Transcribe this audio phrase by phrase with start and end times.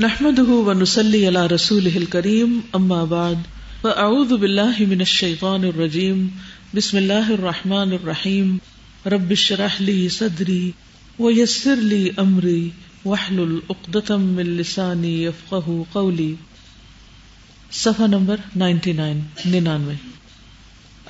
[0.00, 3.38] نحمده ونسلي على رسوله الكريم، أما بعد،
[3.82, 6.30] فأعوذ بالله من الشيطان الرجيم،
[6.74, 8.60] بسم الله الرحمن الرحيم،
[9.06, 10.74] رب اشرح لي صدري
[11.18, 12.72] ويسر لي أمري،
[13.04, 16.34] واحلل عقدة من لساني يفقه قولي.
[17.72, 19.94] صفحة نمبر 99 ننانوے.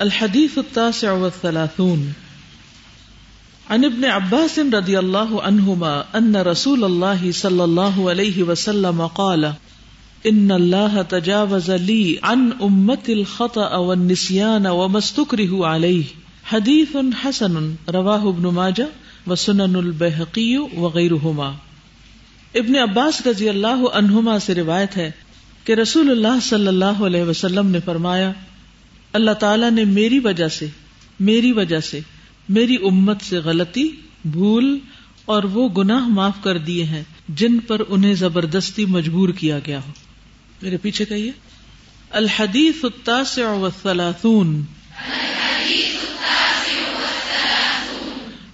[0.01, 2.13] الحديث التاسع والثلاثون.
[3.71, 9.53] عن ابن عباس رضي الله عنهما أن رسول الله صلى الله عليه وسلم قال
[10.27, 16.03] إن الله تجاوز لي عن أمة الخطأ والنسيان وما استكره عليه
[16.43, 18.87] حديث حسن رواه ابن ماجه
[19.27, 21.55] وسنن البيهقي وغيرهما
[22.55, 25.11] ابن عباس رضی اللہ عنہما سے روایت ہے
[25.63, 28.31] کہ رسول اللہ صلی اللہ علیہ وسلم نے فرمایا،
[29.13, 30.67] اللہ تعالیٰ نے میری وجہ سے،
[31.19, 31.99] میری وجہ سے
[32.51, 33.89] میری امت سے غلطی،
[34.25, 34.79] بھول
[35.25, 39.91] اور وہ گناہ معاف کر دیے ہیں جن پر انہیں زبردستی مجبور کیا گیا ہو۔
[40.61, 41.31] میرے پیچھے کہیے۔
[42.09, 44.63] الحدیث التاسع والثلاثون۔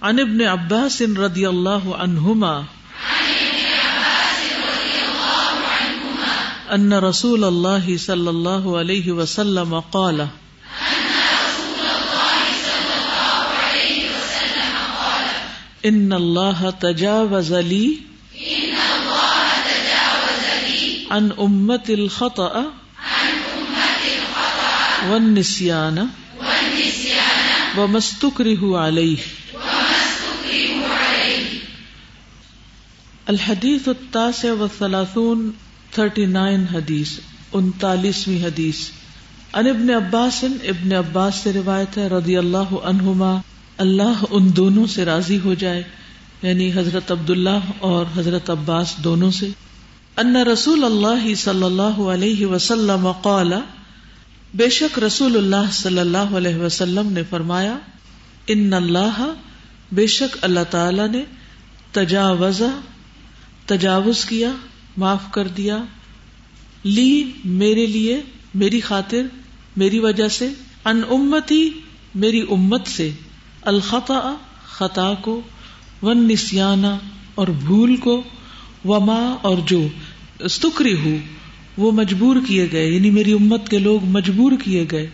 [0.00, 2.60] عن ابن عباس رضی اللہ عنہما۔
[6.68, 10.20] ان رسول اللہ صلی اللہ علیہ وسلم قال۔
[15.88, 17.94] ان اللہ تجاوز لی
[21.10, 22.60] عن امت الخطأ
[25.08, 25.98] والنسیان
[27.76, 29.16] وما استکرہ علیہ
[33.26, 35.50] الحدیث التاسع والثلاثون
[35.98, 37.10] 39 حدیث،
[37.52, 38.76] انتالیسویں حدیث۔
[39.54, 43.36] ان ابن عباس ابن عباس سے روایت ہے، رضی اللہ عنہما
[43.78, 45.82] اللہ ان دونوں سے راضی ہو جائے
[46.42, 49.48] یعنی حضرت عبداللہ اور حضرت عباس دونوں سے۔
[50.16, 53.52] ان رسول اللہ صلی اللہ علیہ وسلم قال،
[54.54, 57.78] بے شک رسول اللہ صلی اللہ علیہ وسلم نے فرمایا،
[58.46, 59.32] ان اللہ،
[59.92, 61.22] بے شک اللہ تعالی نے
[61.92, 62.62] تجاوز
[63.66, 64.50] تجاوز کیا،
[64.96, 65.78] معاف کر دیا،
[66.84, 68.20] لی میرے لیے،
[68.54, 69.22] میری خاطر،
[69.76, 70.48] میری وجہ سے،
[70.84, 71.70] ان امتی،
[72.14, 73.10] میری امت سے۔
[73.68, 74.34] الخطا
[74.64, 75.40] خطا کو
[76.02, 76.98] ون نسیانا
[77.34, 78.22] اور بھول کو،
[78.84, 79.88] وما اور جو
[80.38, 81.16] استکری ہو،
[81.76, 85.10] وہ مجبور کیے گئے یعنی میری امت کے لوگ مجبور کیے گئے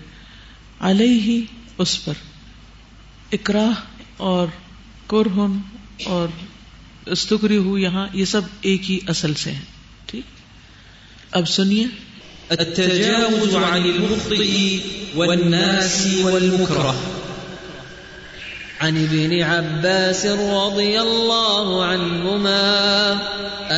[0.80, 1.42] علیہ ہی
[1.78, 2.12] اس پر۔
[3.32, 3.72] اکراہ
[4.16, 4.46] اور
[5.06, 5.58] کرہن
[6.04, 6.28] اور
[7.06, 9.62] استکری ہو، یہاں یہ سب ایک ہی اصل سے ہیں،
[10.06, 10.24] ٹھیک؟
[11.30, 11.86] اب سنیے۔
[12.48, 14.78] التجاوز عن المخطئ
[15.14, 17.23] والناس والمكره
[18.84, 23.12] عن ابن عباس رضي الله عنهما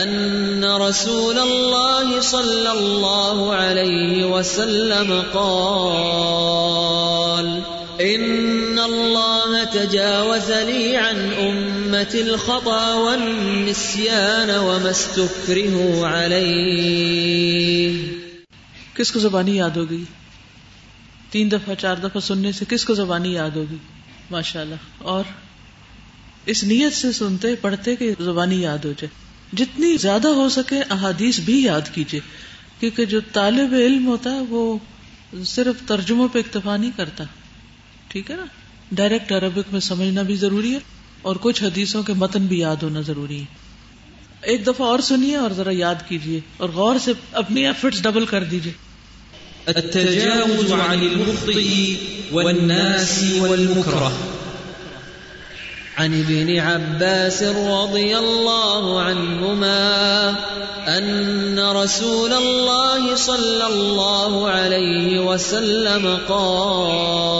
[0.02, 7.62] أن رسول الله صلى الله عليه وسلم قال،
[8.00, 17.94] إن الله تجاوز لي عن أمة الخطأ والنسيان وما استكره عليه.
[18.94, 20.04] کس کو زبانی یاد ہوگی؟
[21.30, 23.76] تین دفعہ، چار دفعہ سننے سے کس کو زبانی یاد ہوگی؟
[24.30, 24.74] ماشاء اللہ.
[24.98, 25.24] اور
[26.46, 29.08] اس نیت سے سنتے پڑھتے کہ زبانی یاد ہو جائے.
[29.52, 32.20] جتنی زیادہ ہو سکے احادیث بھی یاد کیجیے.
[32.80, 34.78] کیونکہ جو طالب علم ہوتا ہے وہ
[35.44, 37.24] صرف ترجموں پہ اکتفا نہیں کرتا.
[38.08, 38.44] ٹھیک ہے نا؟
[38.92, 40.78] ڈائریکٹ عربک میں سمجھنا بھی ضروری ہے
[41.22, 43.44] اور کچھ حدیثوں کے متن بھی یاد ہونا ضروری ہے.
[44.42, 48.44] ایک دفعہ اور سنیے اور ذرا یاد کیجیے اور غور سے اپنی ایفرٹس ڈبل کر
[48.44, 48.72] دیجیے.
[52.32, 54.12] والناس والمكره.
[55.96, 60.30] عن ابن عباس رضي الله عنهما
[60.88, 67.36] أن رسول الله صلى الله عليه وسلم قال،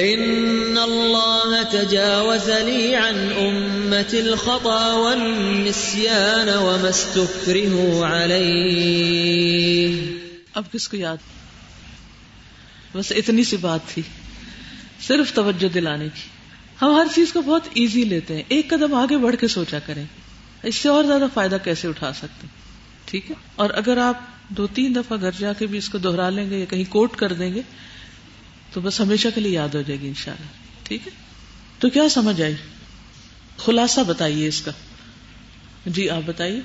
[0.00, 9.94] إن الله تجاوز لي عن أمة الخطأ والنسيان وما استكره عليه.
[10.56, 11.18] اب کس کو یاد؟
[12.94, 14.02] بس اتنی سی بات تھی،
[15.00, 16.28] صرف توجہ دلانے کی۔
[16.82, 20.04] ہم ہر چیز کو بہت ایزی لیتے ہیں۔ ایک قدم آگے بڑھ کے سوچا کریں۔
[20.62, 22.46] اس سے اور زیادہ فائدہ کیسے اٹھا سکتے
[23.04, 26.30] ٹھیک ہے؟ اور اگر آپ دو تین دفعہ گھر جا کے بھی اس کو دوہرا
[26.30, 27.62] لیں گے یا کہیں کوٹ کر دیں گے،
[28.72, 30.46] تو بس ہمیشہ کے لیے یاد ہو جائے گی انشاءاللہ۔
[30.82, 31.12] ٹھیک ہے؟
[31.78, 32.54] تو کیا سمجھ آئی؟
[33.56, 34.72] خلاصہ بتائیے اس کا۔
[35.86, 36.60] جی آپ بتائیے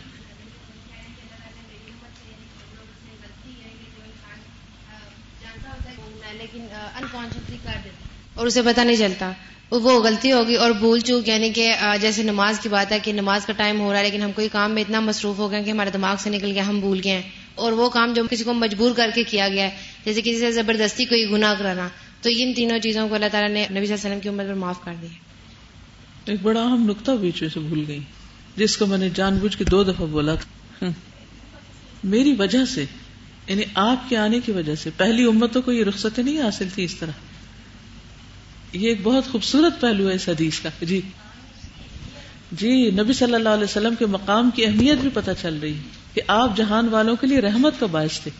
[6.34, 9.32] لیکن انکانشیسلی کر دیتے اور اسے پتہ نہیں چلتا۔
[9.72, 13.46] وہ غلطی ہوگی اور بھول چوک یعنی کہ جیسے نماز کی بات ہے کہ نماز
[13.46, 15.70] کا ٹائم ہو رہا ہے لیکن ہم کوئی کام میں اتنا مصروف ہو گئے کہ
[15.70, 17.22] ہمارے دماغ سے نکل گیا، ہم بھول گئے ہیں۔
[17.56, 20.52] اور وہ کام جو کسی کو مجبور کر کے کیا گیا ہے، جیسے کسی سے
[20.52, 21.88] زبردستی کوئی گناہ کرانا،
[22.22, 24.44] تو ان تینوں چیزوں کو اللہ تعالیٰ نے نبی صلی اللہ علیہ وسلم کی عمر
[24.44, 25.10] پر معاف کر دیا۔
[26.26, 28.00] ایک بڑا اہم نقطہ بیچ سے بھول گئی،
[28.56, 30.88] جس کو میں نے جان بوجھ کے دو دفعہ بولا تھا۔
[32.04, 32.86] میری وجہ سے
[33.48, 36.84] یعنی آپ کے آنے کی وجہ سے، پہلی امتوں کو یہ رخصتیں نہیں حاصل تھی
[36.84, 37.12] اس طرح۔
[38.76, 41.02] یہ ایک بہت خوبصورت پہلو ہے اس حدیث کا۔ جی۔
[42.52, 45.84] جی نبی صلی اللہ علیہ وسلم کے مقام کی اہمیت بھی پتہ چل رہی ہے
[46.14, 48.32] کہ آپ جہان والوں کے لیے رحمت کا باعث تھے۔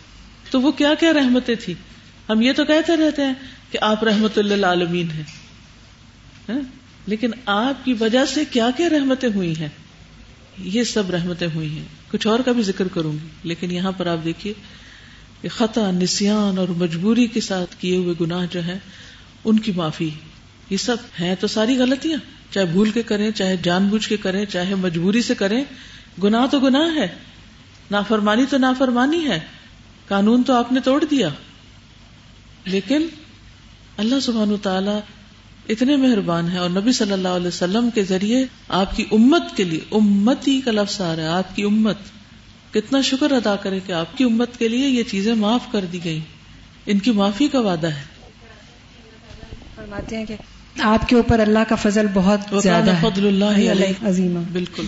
[0.50, 1.74] تو وہ کیا کیا رحمتیں تھی
[2.28, 3.34] ہم یہ تو کہتے رہتے ہیں
[3.70, 5.22] کہ آپ رحمت اللہ عالمین ہیں
[6.48, 6.60] ہاں؟
[7.06, 9.68] لیکن آپ کی وجہ سے کیا کیا رحمتیں ہوئی ہیں؟
[10.58, 14.06] یہ سب رحمتیں ہوئی ہیں۔ کچھ اور کا بھی ذکر کروں گی۔ لیکن یہاں پر
[14.06, 14.52] آپ دیکھیے
[15.48, 18.78] خطا نسان اور مجبوری کے ساتھ کیے ہوئے گناہ جو ہے
[19.46, 20.10] ان کی معافی۔
[20.70, 22.18] یہ سب ہیں تو ساری غلطیاں۔
[22.50, 25.64] چاہے بھول کے کریں، چاہے جان بوجھ کے کریں، چاہے مجبوری سے کریں،
[26.22, 27.08] گناہ تو گناہ ہے۔
[27.90, 29.40] نافرمانی تو نافرمانی ہے۔
[30.08, 31.28] قانون تو آپ نے توڑ دیا۔
[32.64, 33.06] لیکن
[33.96, 34.90] اللہ سبحان تعالی
[35.68, 39.64] اتنے مہربان ہے اور نبی صلی اللہ علیہ وسلم کے ذریعے آپ کی امت کے
[39.64, 41.96] لیے امت ہی کا لفظ آ رہا ہے، آپ کی امت۔
[42.70, 46.04] کتنا شکر ادا کرے کہ آپ کی امت کے لیے یہ چیزیں معاف کر دی
[46.04, 46.20] گئی
[46.86, 48.15] ان کی معافی کا وعدہ ہے۔
[49.90, 50.34] فرماتے ہیں کہ
[50.80, 54.82] آپ کے اوپر اللہ کا فضل بہت زیادہ فضل اللہ علیہ۔ عظیم بالکل۔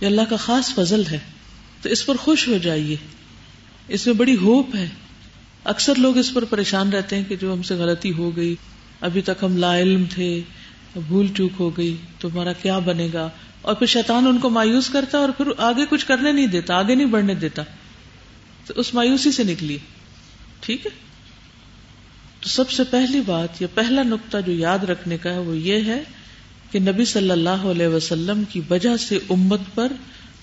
[0.00, 1.18] یہ اللہ کا خاص فضل ہے۔
[1.82, 2.96] تو اس پر خوش ہو جائیے۔
[3.88, 4.88] اس میں بڑی ہوپ ہے۔
[5.64, 8.54] اکثر لوگ اس پر پریشان رہتے ہیں کہ جو ہم سے غلطی ہو گئی
[9.00, 10.40] ابھی تک ہم لا علم تھے
[11.08, 13.28] بھول چوک ہو گئی تو ہمارا کیا بنے گا؟
[13.62, 16.94] اور پھر شیطان ان کو مایوس کرتا اور پھر آگے کچھ کرنے نہیں دیتا آگے
[16.94, 17.62] نہیں بڑھنے دیتا۔
[18.66, 19.78] تو اس مایوسی سے نکلی
[20.60, 21.09] ٹھیک ہے؟
[22.40, 25.84] تو سب سے پہلی بات یا پہلا نقطہ جو یاد رکھنے کا ہے وہ یہ
[25.84, 26.02] ہے
[26.70, 29.92] کہ نبی صلی اللہ علیہ وسلم کی وجہ سے امت پر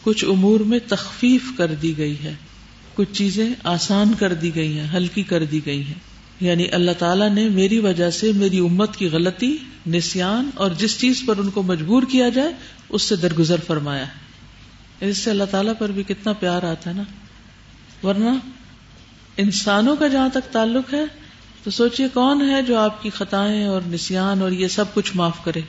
[0.04, 2.34] کچھ امور میں تخفیف کر دی گئی ہے۔
[2.96, 5.94] کچھ چیزیں آسان کر دی گئی ہیں، ہلکی کر دی گئی ہیں۔
[6.40, 9.58] یعنی اللہ تعالیٰ نے میری وجہ سے میری امت کی غلطی
[9.88, 12.54] نسان اور جس چیز پر ان کو مجبور کیا جائے،
[12.90, 14.28] اس سے درگزر فرمایا ہے۔
[15.10, 17.04] اس سے اللہ تعالیٰ پر بھی کتنا پیار آتا ہے نا۔
[18.08, 18.30] ورنہ
[19.38, 21.27] انسانوں کا جہاں تک تعلق ہے
[21.64, 25.44] تو سوچئے کون ہے جو آپ کی خطائیں اور نسان اور یہ سب کچھ معاف
[25.44, 25.62] کرے؟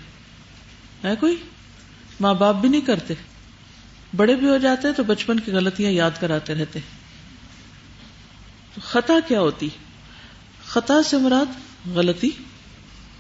[1.05, 1.37] ہے کوئی؟
[2.21, 3.15] ماں باپ بھی نہیں کرتے۔
[4.17, 6.79] بڑے بھی ہو جاتے تو بچپن کی غلطیاں یاد کراتے رہتے۔
[8.83, 9.69] خطا کیا ہوتی؟
[10.67, 11.47] خطا سے مراد
[11.89, 12.31] غلطی،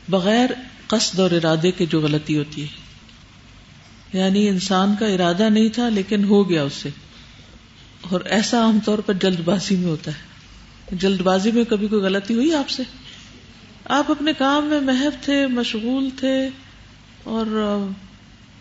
[0.08, 0.50] بغیر
[0.86, 2.88] قصد اور ارادے کے جو غلطی ہوتی ہے۔
[4.18, 6.88] یعنی انسان کا ارادہ نہیں تھا لیکن ہو گیا اس سے
[8.10, 10.37] اور ایسا عام طور پر جلد بازی میں ہوتا ہے۔
[10.92, 12.82] جلد بازی میں کبھی کوئی غلطی ہوئی آپ سے؟
[13.84, 16.48] آپ اپنے کام میں محب تھے، مشغول تھے،
[17.24, 17.46] اور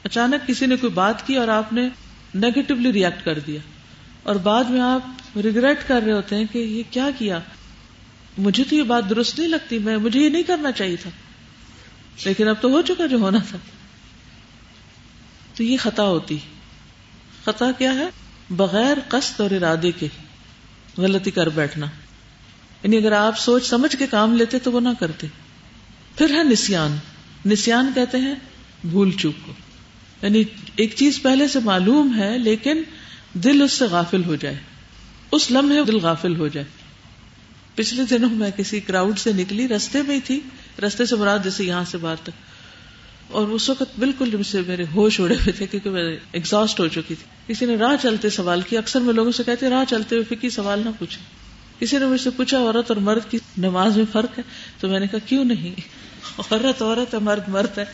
[0.04, 1.90] اچانک کسی نے کوئی بات کی اور آپ نے
[2.36, 3.60] نیگیٹولی ریئیکٹ کر دیا۔
[4.24, 7.40] اور بعد میں آپ ریگریٹ کر رہے ہوتے ہیں کہ یہ کیا کیا؟
[8.38, 11.10] مجھے تو یہ بات درست نہیں لگتی، میں، مجھے یہ نہیں کرنا چاہیے تھا۔
[12.26, 13.58] لیکن اب تو ہو چکا جو ہونا تھا۔
[15.56, 16.38] تو یہ خطا ہوتی۔
[17.46, 18.10] خطا کیا ہے؟
[18.50, 20.08] بغیر قصد اور ارادے کے
[20.98, 21.86] غلطی کر بیٹھنا۔
[22.84, 25.28] یعنی اگر آپ سوچ سمجھ کے کام لیتے تو وہ نہ کرتے۔
[26.18, 26.98] پھر ہے نسان
[27.46, 28.36] نسان کہتے ہیں
[28.84, 29.54] بھول چوک کو۔
[30.22, 30.44] یعنی
[30.76, 32.84] ایک چیز پہلے سے معلوم ہے لیکن
[33.34, 34.56] دل اس سے غافل ہو جائے۔
[35.32, 36.66] اس لمحے دل غافل ہو جائے۔
[37.76, 40.40] پچھلے دنوں میں کسی کراؤڈ سے نکلی، رستے میں ہی تھی۔
[40.88, 42.30] رستے سے مراد جیسے یہاں سے باہر تک۔
[43.28, 47.16] اور اس وقت بالکل سے میرے ہوش اڑے ہوئے تھے کیونکہ میں ایگزاسٹ ہو چکی
[47.16, 50.36] تھی۔ کسی نے راہ چلتے سوال کیا۔ اکثر میں لوگوں سے کہتے راہ چلتے ہوئے
[50.36, 51.47] فکی سوال نہ پوچھے
[51.80, 54.44] کسی نے مجھ سے پوچھا، عورت اور مرد کی نماز میں فرق ہے؟
[54.80, 55.82] تو میں نے کہا، کیوں نہیں؟
[56.38, 57.86] عورت عورت ہے مرد مرد ہے۔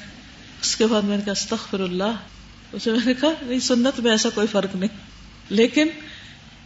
[0.62, 2.16] اس کے بعد میں نے کہا، استغفر اللہ۔
[2.72, 4.98] اسے میں نے کہا، نہیں، سنت میں ایسا کوئی فرق نہیں۔
[5.50, 5.88] لیکن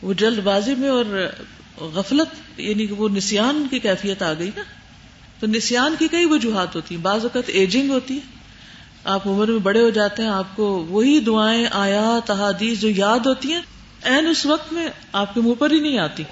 [0.02, 1.06] وہ جلد بازی میں اور
[1.78, 4.64] غفلت یعنی کہ وہ نسان کی کیفیت آ گئی نا۔
[5.40, 8.38] تو نسان کی کئی وجوہات ہوتی ہیں۔ بعض اوقات ایجنگ ہوتی ہے۔
[9.04, 13.20] آپ عمر میں بڑے ہو جاتے ہیں، آپ کو وہی دعائیں، آیات، احادیث جو یاد
[13.20, 13.62] ہوتی ہیں
[14.04, 16.24] این اس وقت میں آپ کے منہ پر ہی نہیں آتی۔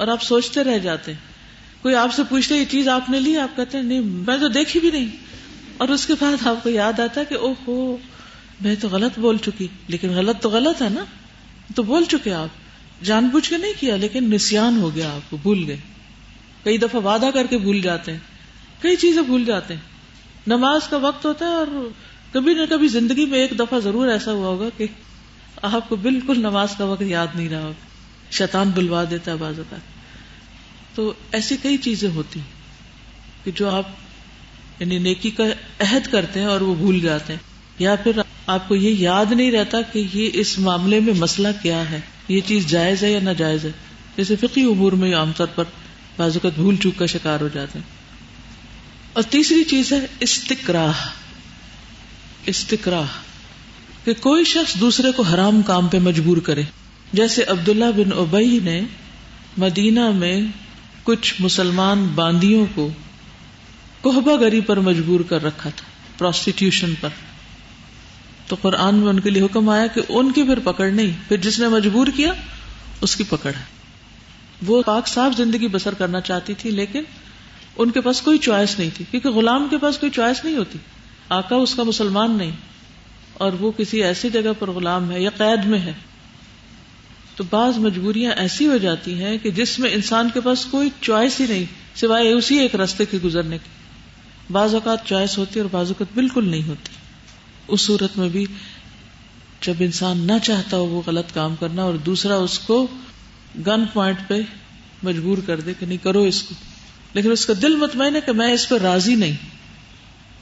[0.00, 1.18] اور آپ سوچتے رہ جاتے ہیں۔
[1.82, 4.48] کوئی آپ سے پوچھتے یہ چیز آپ نے لی؟ آپ کہتے ہیں، نہیں، میں تو
[4.48, 5.16] دیکھی بھی نہیں۔
[5.76, 7.96] اور اس کے بعد آپ کو یاد آتا ہے کہ او ہو
[8.60, 11.04] میں تو غلط بول چکی۔ لیکن غلط تو غلط ہے نا۔
[11.74, 12.48] تو بول چکے آپ۔
[13.04, 15.76] جان بوجھ کے نہیں کیا، لیکن نسان ہو گیا آپ کو، بھول گئے۔
[16.64, 18.18] کئی دفعہ وعدہ کر کے بھول جاتے ہیں۔
[18.80, 19.80] کئی چیزیں بھول جاتے ہیں۔
[20.46, 21.88] نماز کا وقت ہوتا ہے اور
[22.32, 24.86] کبھی نہ کبھی زندگی میں ایک دفعہ ضرور ایسا ہوا ہوگا کہ
[25.62, 27.89] آپ کو بالکل نماز کا وقت یاد نہیں رہا ہوگا۔
[28.30, 29.80] شیطان بلوا دیتا ہے بعض اوقات
[30.96, 32.40] تو ایسی کئی چیزیں ہوتی
[33.44, 33.86] کہ جو آپ
[34.80, 35.44] یعنی نیکی کا
[35.80, 37.40] عہد کرتے ہیں اور وہ بھول جاتے ہیں۔
[37.78, 41.90] یا پھر آپ کو یہ یاد نہیں رہتا کہ یہ اس معاملے میں مسئلہ کیا
[41.90, 43.70] ہے۔ یہ چیز جائز ہے یا ناجائز ہے؟
[44.16, 45.64] جیسے فقی امور میں عام طور پر
[46.16, 47.86] بازوقت بھول چوک کا شکار ہو جاتے ہیں۔
[49.12, 51.08] اور تیسری چیز ہے استقراہ
[52.46, 53.06] استقراہ
[54.04, 56.62] کہ کوئی شخص دوسرے کو حرام کام پہ مجبور کرے۔
[57.12, 58.80] جیسے عبداللہ بن اوبئی نے
[59.58, 60.40] مدینہ میں
[61.04, 62.88] کچھ مسلمان باندیوں کو
[64.00, 65.84] کوہبا گری پر مجبور کر رکھا تھا
[66.18, 67.08] پروسٹیٹیوشن پر۔
[68.46, 71.36] تو قرآن میں ان کے لیے حکم آیا کہ ان کی پھر پکڑ نہیں، پھر
[71.36, 72.32] جس نے مجبور کیا،
[73.00, 73.64] اس کی پکڑ ہے۔
[74.66, 77.02] وہ پاک صاف زندگی بسر کرنا چاہتی تھی، لیکن
[77.76, 80.78] ان کے پاس کوئی چوائس نہیں تھی، کیونکہ غلام کے پاس کوئی چوائس نہیں ہوتی۔
[81.28, 82.50] آقا اس کا مسلمان نہیں،
[83.34, 85.92] اور وہ کسی ایسی جگہ پر غلام ہے یا قید میں ہے۔
[87.40, 91.40] تو بعض مجبوریاں ایسی ہو جاتی ہیں کہ جس میں انسان کے پاس کوئی چوائس
[91.40, 93.70] ہی نہیں، سوائے اسی ایک رستے کے گزرنے کی۔
[94.52, 96.88] بعض اوقات چوائس ہوتی ہے اور بعض اوقات بالکل نہیں ہوتی۔
[97.68, 98.46] اس صورت میں بھی
[99.60, 102.86] جب انسان نہ چاہتا ہو وہ غلط کام کرنا اور دوسرا اس کو
[103.66, 104.40] گن پوائنٹ پہ
[105.02, 106.54] مجبور کر دے کہ نہیں کرو اس کو۔
[107.14, 109.36] لیکن اس کا دل مطمئن ہے کہ میں اس پہ راضی نہیں۔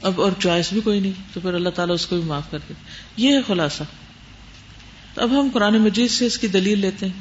[0.01, 2.59] اب اور چوائس بھی کوئی نہیں، تو پھر اللہ تعالیٰ اس کو بھی معاف کر
[2.69, 2.73] دے۔
[3.17, 3.83] یہ ہے خلاصہ۔
[5.13, 7.13] تو اب ہم قرآن مجید سے اس کی دلیل لیتے ہیں۔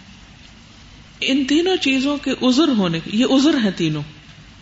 [1.20, 4.02] ان تینوں چیزوں کے عذر ہونے کے یہ عذر ہیں تینوں۔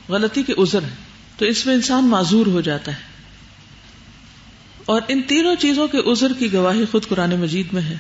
[0.09, 0.95] غلطی کے عذر ہیں۔
[1.39, 2.97] تو اس میں انسان معذور ہو جاتا ہے۔
[4.87, 7.97] اور ان تینوں چیزوں کے عذر کی گواہی خود قرآن مجید میں ہے۔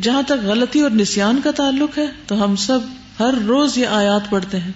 [0.00, 2.80] جہاں تک غلطی اور نسیان کا تعلق ہے، تو ہم سب
[3.20, 4.72] ہر روز یہ آیات پڑھتے ہیں۔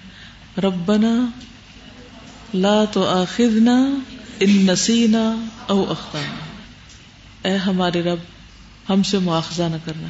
[0.59, 1.25] ربنا
[2.53, 3.89] لا تو آخرنا
[4.39, 5.35] ان نسینا
[5.67, 6.35] او اختانا
[7.47, 8.19] اے ہمارے رب
[8.89, 10.07] ہم سے مواخذہ نہ کرنا،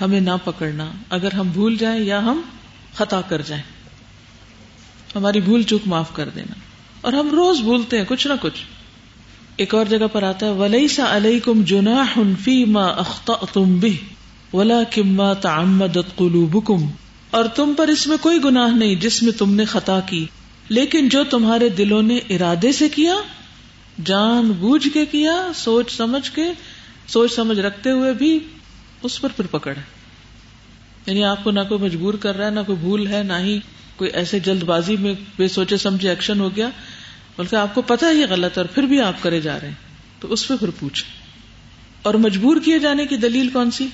[0.00, 2.40] ہمیں نہ پکڑنا، اگر ہم بھول جائیں یا ہم
[2.94, 3.62] خطا کر جائیں۔
[5.16, 6.54] ہماری بھول چوک معاف کر دینا۔
[7.00, 8.64] اور ہم روز بھولتے ہیں، کچھ نہ کچھ۔
[9.56, 12.02] ایک اور جگہ پر آتا ہے ولی سا علیہ کم جنا
[12.44, 13.96] فی ما اخت تم بھی
[14.52, 16.90] ولا کما تعمدت قلوبکم
[17.30, 20.26] اور تم پر اس میں کوئی گناہ نہیں جس میں تم نے خطا کی،
[20.68, 23.14] لیکن جو تمہارے دلوں نے ارادے سے کیا،
[24.04, 26.44] جان بوجھ کے کیا، سوچ سمجھ کے
[27.08, 28.38] سوچ سمجھ رکھتے ہوئے بھی
[29.02, 29.82] اس پر پھر پکڑ ہے۔
[31.06, 33.60] یعنی آپ کو نہ کوئی مجبور کر رہا ہے، نہ کوئی بھول ہے، نہ ہی
[33.96, 36.68] کوئی ایسے جلد بازی میں بے سوچے سمجھے ایکشن ہو گیا،
[37.38, 39.74] بلکہ آپ کو پتا ہی غلط ہے اور پھر بھی آپ کرے جا رہے ہیں۔
[40.20, 41.04] تو اس پہ پھر پوچھ۔
[42.02, 43.88] اور مجبور کیے جانے کی دلیل کون سی؟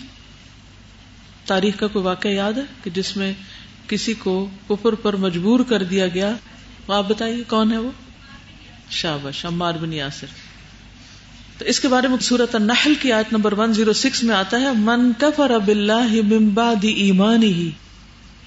[1.47, 3.33] تاریخ کا کوئی واقعہ یاد ہے کہ جس میں
[3.88, 6.33] کسی کو کفر پر مجبور کر دیا گیا؟
[6.88, 7.90] آپ بتائیے کون ہے وہ؟
[8.90, 10.26] شابش عمار بن یاسر۔
[11.62, 15.12] تو اس کے بارے میں سورت النحل کی آیت نمبر 106 میں آتا ہے، من
[15.19, 17.71] کفر باللہ من بعد ایمانی ہی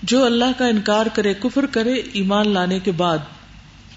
[0.04, 3.18] جو اللہ کا انکار کرے، کفر کرے، ایمان لانے کے بعد۔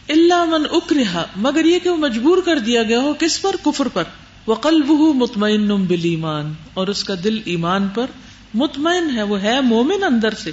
[0.08, 3.88] اللہ من اکرہا مگر یہ کہ وہ مجبور کر دیا گیا ہو، کس پر؟ کفر
[3.88, 4.02] پر۔
[4.46, 8.06] وقلبہ مطمئن بالایمان اور اس کا دل ایمان پر
[8.54, 10.50] مطمئن ہے، وہ ہے مومن اندر سے۔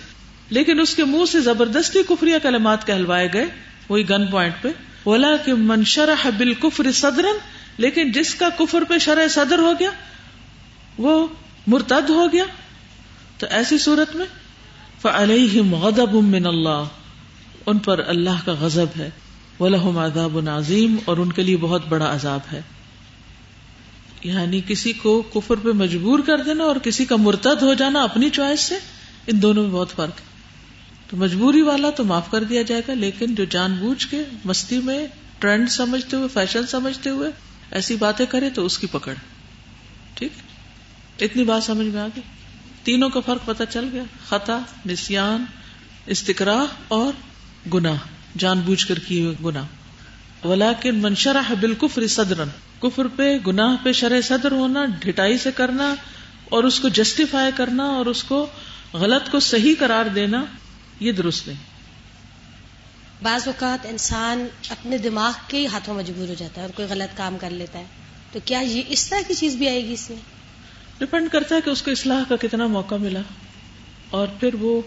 [0.49, 3.45] لیکن اس کے منہ سے زبردستی کفری کلمات کہلوائے گئے،
[3.89, 4.67] وہی گن پوائنٹ پہ۔
[5.03, 9.89] بولا کہ من شرح بالکفر صدرن لیکن جس کا کفر پہ شرح صدر ہو گیا،
[10.97, 11.27] وہ
[11.67, 12.43] مرتد ہو گیا۔
[13.37, 14.25] تو ایسی صورت میں
[15.01, 16.83] فعلیہم غضب من اللہ
[17.65, 19.09] ان پر اللہ کا غضب ہے۔
[19.59, 22.61] وَلَهُمْ عَذَابٌ عَظِيمٌ۔ اور ان کے لیے بہت بڑا عذاب ہے۔
[24.23, 28.29] یعنی کسی کو کفر پہ مجبور کر دینا اور کسی کا مرتد ہو جانا اپنی
[28.29, 28.75] چوائس سے،
[29.27, 30.25] ان دونوں میں بہت فرق ہے۔
[31.09, 34.79] تو مجبوری والا تو معاف کر دیا جائے گا، لیکن جو جان بوجھ کے مستی
[34.79, 35.07] میں،
[35.39, 37.31] ٹرینڈ سمجھتے ہوئے، فیشن سمجھتے ہوئے
[37.71, 39.13] ایسی باتیں کرے تو اس کی پکڑ۔
[40.13, 40.31] ٹھیک؟
[41.19, 42.23] اتنی بات سمجھ میں آ گئی۔
[42.83, 45.45] تینوں کا فرق پتہ چل گیا۔ خطا، نسیان
[46.05, 47.13] استقرا اور
[47.73, 47.95] گناہ۔
[48.37, 49.63] جان بوجھ کر کیے ہوئے گنا
[50.47, 52.47] ولیکن منشرہ بالکفر صدرن
[52.79, 55.95] کفر پہ، گناہ پہ شرح صدر ہونا، ڈھٹائی سے کرنا
[56.49, 58.47] اور اس کو جسٹیفائی کرنا اور اس کو
[58.93, 60.45] غلط کو صحیح قرار دینا،
[60.99, 61.74] یہ درست نہیں۔
[63.21, 67.17] بعض اوقات انسان اپنے دماغ کے ہی ہاتھوں مجبور ہو جاتا ہے اور کوئی غلط
[67.17, 67.85] کام کر لیتا ہے۔
[68.31, 70.17] تو کیا یہ اس طرح کی چیز بھی آئے گی اس میں؟
[70.97, 73.19] ڈپینڈ کرتا ہے کہ اس کو اصلاح کا کتنا موقع ملا۔
[74.09, 74.81] اور پھر وہ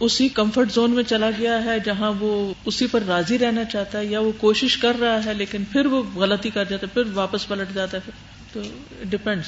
[0.00, 4.06] اسی کمفرٹ زون میں چلا گیا ہے جہاں وہ اسی پر راضی رہنا چاہتا ہے
[4.06, 7.48] یا وہ کوشش کر رہا ہے لیکن پھر وہ غلطی کر جاتا ہے، پھر واپس
[7.48, 8.10] پلٹ جاتا ہے۔
[8.52, 8.60] تو
[9.02, 9.46] ڈپینڈس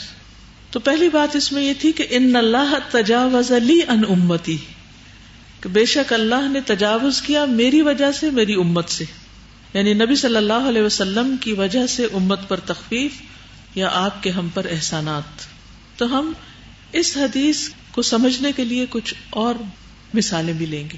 [0.70, 4.56] تو پہلی بات اس میں یہ تھی کہ ان اللہ تجاوز علی ان امتی۔
[5.60, 9.04] کہ بے شک اللہ نے تجاوز کیا میری وجہ سے، میری امت سے۔
[9.74, 13.12] یعنی نبی صلی اللہ علیہ وسلم کی وجہ سے امت پر تخفیف
[13.74, 15.46] یا آپ کے ہم پر احسانات۔
[15.98, 16.32] تو ہم
[16.92, 19.54] اس حدیث کو سمجھنے کے لیے کچھ اور
[20.14, 20.96] مثالیں بھی لیں گے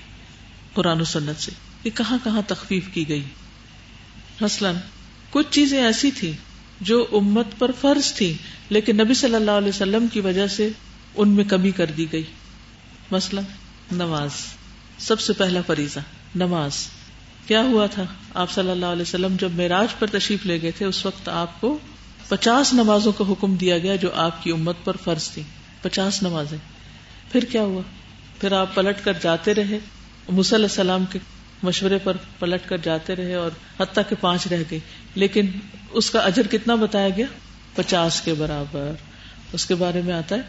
[0.74, 1.50] قرآن و سنت سے
[1.82, 3.22] کہ کہاں کہاں تخفیف کی گئی۔
[4.40, 4.74] مثلاً
[5.30, 6.32] کچھ چیزیں ایسی تھی
[6.80, 8.34] جو امت پر فرض تھی
[8.68, 10.68] لیکن نبی صلی اللہ علیہ وسلم کی وجہ سے
[11.14, 12.22] ان میں کمی کر دی گئی۔
[13.10, 13.40] مثلا
[13.92, 14.30] نماز۔
[14.98, 16.00] سب سے پہلا فریضہ،
[16.34, 16.86] نماز۔
[17.46, 18.02] کیا ہوا تھا؟
[18.34, 21.60] آپ صلی اللہ علیہ وسلم جب معراج پر تشریف لے گئے تھے، اس وقت آپ
[21.60, 21.78] کو
[22.28, 25.42] پچاس نمازوں کا حکم دیا گیا جو آپ کی امت پر فرض تھی۔
[25.82, 26.58] پچاس نمازیں۔
[27.32, 27.82] پھر کیا ہوا؟
[28.40, 29.78] پھر آپ پلٹ کر جاتے رہے۔
[30.28, 31.18] علیہ السلام کے
[31.62, 34.78] مشورے پر پلٹ کر جاتے رہے اور حتیٰ کے پانچ رہ گئی
[35.14, 35.46] لیکن
[35.90, 37.26] اس کا اجر کتنا بتایا گیا؟
[37.74, 38.92] پچاس کے برابر۔
[39.52, 40.40] اس کے بارے میں آتا ہے۔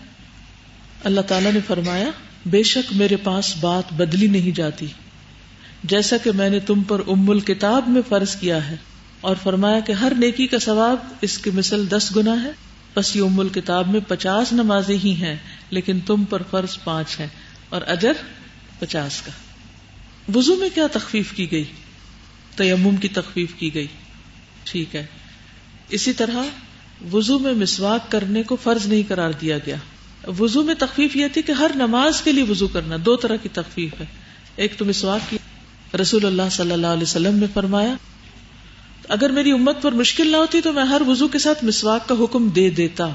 [1.03, 2.09] اللہ تعالیٰ نے فرمایا
[2.45, 4.85] بے شک میرے پاس بات بدلی نہیں جاتی۔
[5.83, 8.75] جیسا کہ میں نے تم پر ام الکتاب میں فرض کیا ہے
[9.21, 12.51] اور فرمایا کہ ہر نیکی کا ثواب اس کی مثل دس گنا ہے۔
[12.95, 15.35] بس یہ ام الکتاب میں پچاس نمازیں ہی ہیں،
[15.69, 17.27] لیکن تم پر فرض پانچ ہے
[17.69, 18.13] اور اجر
[18.79, 19.31] پچاس کا۔
[20.35, 21.63] وزو میں کیا تخفیف کی گئی؟
[22.55, 23.87] تیمم کی تخفیف کی گئی۔
[24.63, 25.05] ٹھیک ہے۔
[25.89, 26.37] اسی طرح
[27.13, 29.75] وزو میں مسواک کرنے کو فرض نہیں قرار دیا گیا۔
[30.27, 33.49] وزو میں تخفیف یہ تھی کہ ہر نماز کے لیے وزو کرنا، دو طرح کی
[33.49, 34.05] تخفیف ہے۔
[34.55, 35.37] ایک تو مسواک کی،
[36.01, 37.93] رسول اللہ صلی اللہ علیہ وسلم نے فرمایا،
[39.09, 42.15] اگر میری امت پر مشکل نہ ہوتی تو میں ہر وزو کے ساتھ مسواک کا
[42.19, 43.09] حکم دے دیتا۔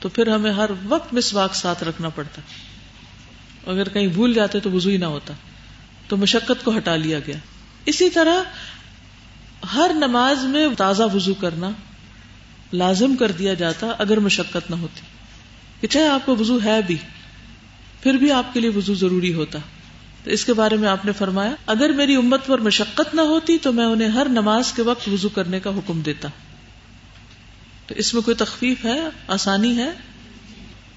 [0.00, 2.40] تو پھر ہمیں ہر وقت مسواک ساتھ رکھنا پڑتا۔
[3.70, 5.34] اگر کہیں بھول جاتے تو وزو ہی نہ ہوتا۔
[6.08, 7.36] تو مشقت کو ہٹا لیا گیا۔
[7.84, 8.42] اسی طرح
[9.74, 11.70] ہر نماز میں تازہ وزو کرنا
[12.72, 15.00] لازم کر دیا جاتا اگر مشقت نہ ہوتی۔
[15.80, 16.96] کہ چاہے آپ کو وزو ہے بھی،
[18.02, 19.58] پھر بھی آپ کے لیے وزو ضروری ہوتا۔
[20.24, 23.58] تو اس کے بارے میں آپ نے فرمایا، اگر میری امت پر مشقت نہ ہوتی
[23.58, 26.28] تو میں انہیں ہر نماز کے وقت وزو کرنے کا حکم دیتا۔
[27.86, 29.90] تو اس میں کوئی تخفیف ہے؟ آسانی ہے؟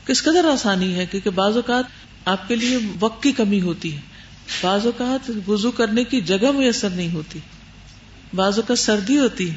[0.05, 1.83] کس قدر آسانی ہے؟ کیونکہ بعض اوقات
[2.25, 4.01] آپ کے لیے وقت کی کمی ہوتی ہے۔
[4.61, 7.39] بعض اوقات وزو کرنے کی جگہ میسر نہیں ہوتی۔
[8.33, 9.49] بعض اوقات سردی ہوتی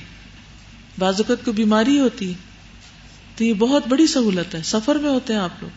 [0.99, 2.35] بعض اوقات کو بیماری ہوتی
[3.37, 5.71] تو یہ بہت بڑی سہولت ہے سفر میں ہوتے ہیں آپ لوگ۔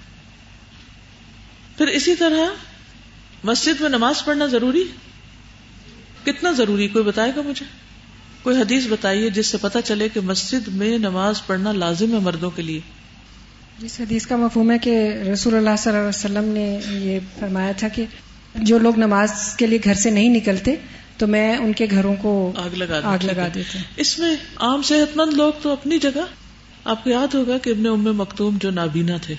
[1.77, 2.45] پھر اسی طرح
[3.43, 4.83] مسجد میں نماز پڑھنا ضروری
[6.25, 7.65] کتنا ضروری کوئی بتائے گا مجھے؟
[8.43, 12.49] کوئی حدیث بتائیے جس سے پتا چلے کہ مسجد میں نماز پڑھنا لازم ہے مردوں
[12.49, 12.79] کے لیے؟
[13.79, 14.97] جس حدیث کا مفہوم ہے کہ
[15.33, 18.05] رسول اللہ صلی اللہ علیہ وسلم نے یہ فرمایا تھا کہ
[18.55, 20.75] جو لوگ نماز کے لیے گھر سے نہیں نکلتے
[21.17, 25.17] تو میں ان کے گھروں کو آگ لگا آگ لگا دیتے اس میں عام صحت
[25.17, 26.25] مند لوگ تو اپنی جگہ
[26.87, 29.35] آپ کو یاد ہوگا کہ ابن ام مکتوم جو نابینا تھے،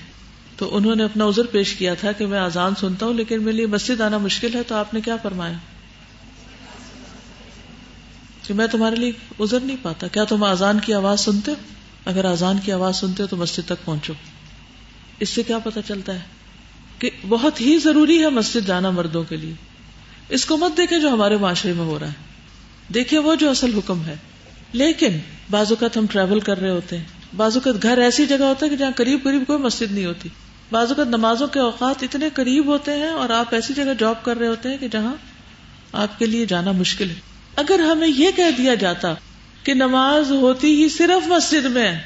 [0.57, 3.57] تو انہوں نے اپنا عذر پیش کیا تھا کہ میں آزان سنتا ہوں، لیکن میرے
[3.57, 5.59] لیے مسجد آنا مشکل ہے، تو آپ نے کیا فرمایا؟
[8.47, 11.57] کہ میں تمہارے لیے عذر نہیں پاتا۔ کیا تم آزان کی آواز سنتے ہو؟
[12.05, 14.13] اگر آزان کی آواز سنتے ہو تو مسجد تک پہنچو۔
[15.21, 16.21] اس سے کیا پتا چلتا ہے
[16.99, 19.55] کہ بہت ہی ضروری ہے مسجد جانا مردوں کے لیے۔
[20.29, 22.13] اس کو مت دیکھیں جو ہمارے معاشرے میں ہو رہا ہے۔
[22.95, 24.17] دیکھیں وہ جو اصل حکم ہے۔
[24.73, 25.19] لیکن
[25.51, 27.05] بعض اوقات ہم ٹریول کر رہے ہوتے ہیں۔
[27.37, 30.29] اوقات گھر ایسی جگہ ہوتا ہے کہ جہاں قریب قریب کوئی مسجد نہیں ہوتی۔
[30.73, 34.39] بعض اوقات نمازوں کے اوقات اتنے قریب ہوتے ہیں اور آپ ایسی جگہ جاب کر
[34.39, 35.15] رہے ہوتے ہیں کہ جہاں
[35.93, 37.15] آپ کے لیے جانا مشکل ہے۔
[37.57, 39.15] اگر ہمیں یہ کہہ دیا جاتا
[39.63, 42.01] کہ نماز ہوتی ہی صرف مسجد میں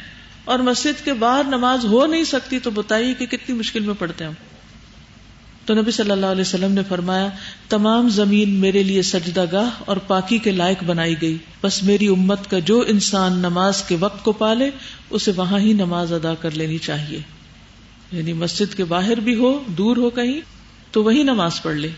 [0.45, 4.25] اور مسجد کے باہر نماز ہو نہیں سکتی تو بتائیے کہ کتنی مشکل میں پڑتے
[4.25, 4.52] ہیں ہم۔
[5.65, 7.29] تو نبی صلی اللہ علیہ وسلم نے فرمایا،
[7.69, 12.51] تمام زمین میرے لیے سجدہ گاہ اور پاکی کے لائق بنائی گئی۔ بس میری امت
[12.51, 14.71] کا جو انسان نماز کے وقت کو پالے،
[15.11, 17.19] اسے وہاں ہی نماز ادا کر لینی چاہیے۔
[18.13, 20.41] یعنی مسجد کے باہر بھی ہو، دور ہو کہیں،
[20.91, 21.89] تو وہی نماز پڑھ لے۔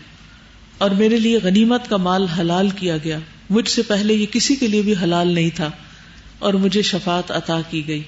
[0.77, 4.67] اور میرے لیے غنیمت کا مال حلال کیا گیا۔ مجھ سے پہلے یہ کسی کے
[4.67, 5.71] لیے بھی حلال نہیں تھا۔
[6.39, 8.03] اور مجھے شفات عطا کی گئی۔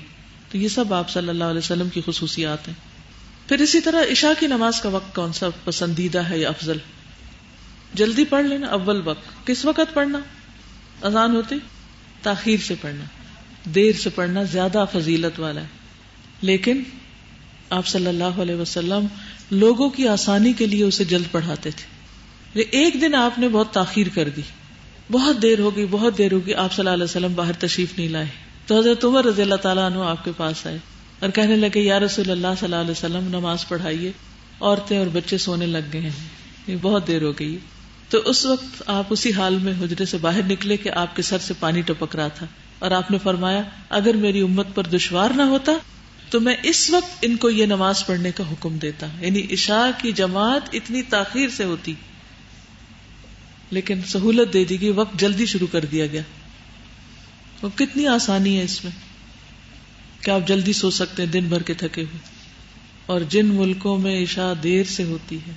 [0.51, 2.86] تو یہ سب آپ صلی اللہ علیہ وسلم کی خصوصیات ہیں۔
[3.47, 6.77] پھر اسی طرح عشاء کی نماز کا وقت کون سا پسندیدہ ہے یا افضل؟
[7.93, 10.19] جلدی پڑھ لینا، اول وقت۔ کس وقت پڑھنا؟
[11.01, 11.55] اذان ہوتی؟
[12.21, 13.03] تاخیر سے پڑھنا۔
[13.63, 15.65] دیر سے پڑھنا زیادہ فضیلت والا ہے۔
[16.41, 16.83] لیکن
[17.69, 19.05] آپ صلی اللہ علیہ وسلم
[19.51, 21.97] لوگوں کی آسانی کے لیے اسے جلد پڑھاتے تھے۔
[22.61, 24.41] ایک دن آپ نے بہت تاخیر کر دی۔
[25.11, 28.25] بہت دیر ہوگی، بہت دیر ہوگی، آپ صلی اللہ علیہ وسلم باہر تشریف نہیں لائے۔
[28.65, 30.77] تو حضرت عمر رضی اللہ تعالیٰ عنہ آپ کے پاس آئے۔
[31.19, 34.11] اور کہنے لگے، یا رسول اللہ صلی اللہ علیہ وسلم، نماز پڑھائیے۔
[34.61, 36.27] عورتیں اور بچے سونے لگ گئے ہیں۔
[36.67, 37.57] یہ بہت دیر ہو گئی
[38.09, 41.37] تو اس وقت آپ اسی حال میں حجرے سے باہر نکلے کہ آپ کے سر
[41.37, 42.45] سے پانی ٹپک رہا تھا۔
[42.79, 45.71] اور آپ نے فرمایا، اگر میری امت پر دشوار نہ ہوتا،
[46.29, 50.11] تو میں اس وقت ان کو یہ نماز پڑھنے کا حکم دیتا۔ یعنی عشاء کی
[50.11, 51.93] جماعت اتنی تاخیر سے ہوتی۔
[53.71, 56.21] لیکن سہولت دے دی گئی، وقت جلدی شروع کر دیا گیا۔
[57.61, 59.06] وہ کتنی آسانی ہے اس میں۔
[60.27, 62.19] کہ آپ جلدی سو سکتے ہیں، دن بھر کے تھکے ہوئے۔
[63.05, 65.51] اور جن ملکوں میں عشاء دیر سے ہوتی ہے،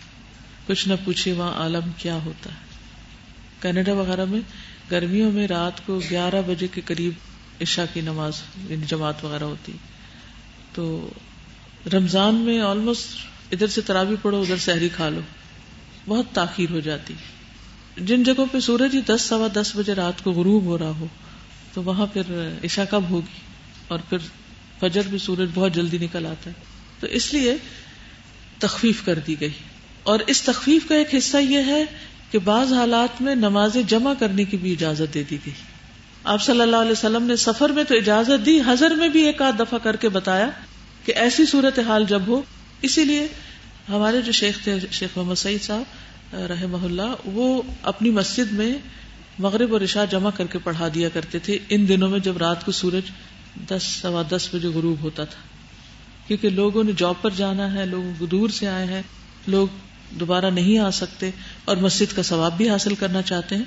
[0.66, 2.56] کچھ نہ پوچھے وہاں عالم کیا ہوتا ہے۔
[3.61, 4.40] کینیڈا وغیرہ میں
[4.90, 7.12] گرمیوں میں رات کو گیارہ بجے کے قریب
[7.61, 8.33] عشاء کی نماز
[8.70, 9.72] یعنی جماعت وغیرہ ہوتی
[10.72, 11.11] تو
[11.92, 13.09] رمضان میں آلموسٹ
[13.52, 15.20] ادھر سے ترابی پڑھو، ادھر سحری کھا لو۔
[16.09, 17.14] بہت تاخیر ہو جاتی۔
[17.96, 21.06] جن جگہوں پہ سورج ہی دس، سوا دس بجے رات کو غروب ہو رہا ہو،
[21.72, 23.40] تو وہاں پھر عشا کب ہوگی؟
[23.88, 24.18] اور پھر
[24.80, 26.54] فجر بھی سورج بہت جلدی نکل آتا ہے۔
[27.00, 27.56] تو اس لیے
[28.58, 29.50] تخفیف کر دی گئی۔
[30.02, 31.84] اور اس تخفیف کا ایک حصہ یہ ہے
[32.30, 35.54] کہ بعض حالات میں نماز جمع کرنے کی بھی اجازت دے دی گئی۔
[36.24, 39.42] آپ صلی اللہ علیہ وسلم نے سفر میں تو اجازت دی ہزر میں بھی ایک
[39.42, 40.50] آدھ دفعہ کر کے بتایا
[41.04, 42.42] کہ ایسی صورت حال جب ہو۔
[42.82, 43.26] اسی لیے
[43.88, 45.82] ہمارے جو شیخ تھے، شیخ محمد سعید صاحب
[46.34, 48.74] رحم اللہ، وہ اپنی مسجد میں
[49.38, 52.66] مغرب اور عشاء جمع کر کے پڑھا دیا کرتے تھے۔ ان دنوں میں جب رات
[52.66, 53.10] کو سورج
[53.56, 55.40] دس، سوا دس بجے غروب ہوتا تھا۔
[56.26, 59.02] کیونکہ لوگوں نے جاب پر جانا ہے، لوگ دور سے آئے ہیں،
[59.46, 59.68] لوگ
[60.10, 61.30] دوبارہ نہیں آ سکتے
[61.64, 63.64] اور مسجد کا ثواب بھی حاصل کرنا چاہتے ہیں،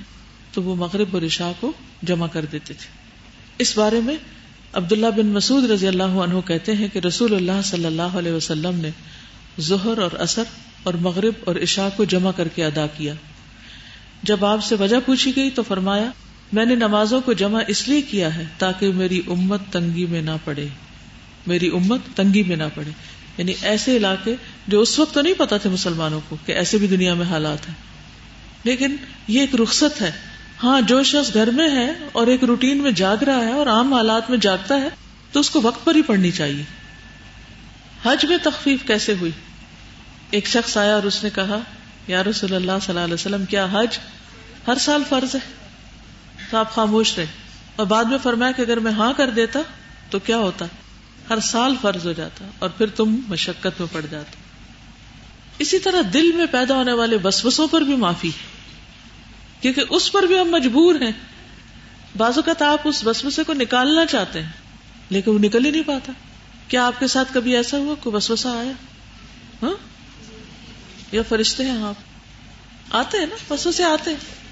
[0.54, 1.72] تو وہ مغرب اور عشاء کو
[2.04, 2.88] جمع کر دیتے تھے۔
[3.58, 4.16] اس بارے میں
[4.74, 8.76] عبداللہ بن مسعود رضی اللہ عنہ کہتے ہیں کہ رسول اللہ صلی اللہ علیہ وسلم
[8.76, 8.90] نے
[9.62, 10.44] ظہر اور اثر
[10.84, 13.14] اور مغرب اور عشاء کو جمع کر کے ادا کیا۔
[14.24, 16.12] جب آپ سے وجہ پوچھی گئی تو فرمایا
[16.54, 20.32] میں نے نمازوں کو جمع اس لیے کیا ہے تاکہ میری امت تنگی میں نہ
[20.44, 20.68] پڑے۔
[21.48, 22.92] میری امت تنگی میں نہ پڑے۔
[23.38, 24.36] یعنی ایسے علاقے
[24.68, 27.68] جو اس وقت تو نہیں پتا تھے مسلمانوں کو کہ ایسے بھی دنیا میں حالات
[27.68, 27.76] ہیں۔
[28.64, 28.96] لیکن
[29.28, 30.12] یہ ایک رخصت ہے۔
[30.64, 33.94] ہاں جو شخص گھر میں ہے اور ایک روٹین میں جاگ رہا ہے اور عام
[33.94, 34.90] حالات میں جاگتا ہے
[35.32, 36.64] تو اس کو وقت پر ہی پڑھنی چاہیے۔
[38.06, 39.32] حج میں تخفیف کیسے ہوئی؟
[40.32, 41.60] ایک شخص آیا اور اس نے کہا،
[42.08, 44.00] یا رسول اللہ صلی اللہ علیہ وسلم، کیا حج
[44.68, 45.63] ہر سال فرض ہے؟
[46.54, 47.26] تو آپ خاموش رہے۔
[47.76, 49.60] اور بعد میں فرمایا کہ اگر میں ہاں کر دیتا
[50.10, 50.66] تو کیا ہوتا؟
[51.30, 54.38] ہر سال فرض ہو جاتا اور پھر تم مشقت میں پڑ جاتے۔
[55.60, 58.44] اسی طرح دل میں پیدا ہونے والے وسوسوں پر بھی معافی ہے۔
[59.62, 61.12] کیونکہ اس پر بھی ہم مجبور ہیں۔
[62.18, 64.52] بعض اوقات آپ اس وسوسے کو نکالنا چاہتے ہیں،
[65.10, 66.14] لیکن وہ نکل ہی نہیں پاتا۔
[66.68, 68.72] کیا آپ کے ساتھ کبھی ایسا ہوا؟ کوئی وسوسہ آیا؟
[69.64, 69.76] ہاں؟
[71.12, 71.96] یا فرشتے ہیں آپ؟
[72.90, 74.43] آتے ہیں نا، وسوسے آتے ہیں۔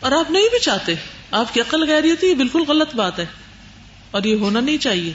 [0.00, 0.94] اور آپ نہیں بھی چاہتے۔
[1.30, 3.26] آپ کی عقل گہری ہوتی بالکل غلط بات ہے۔
[4.10, 5.12] اور یہ ہونا نہیں چاہیے۔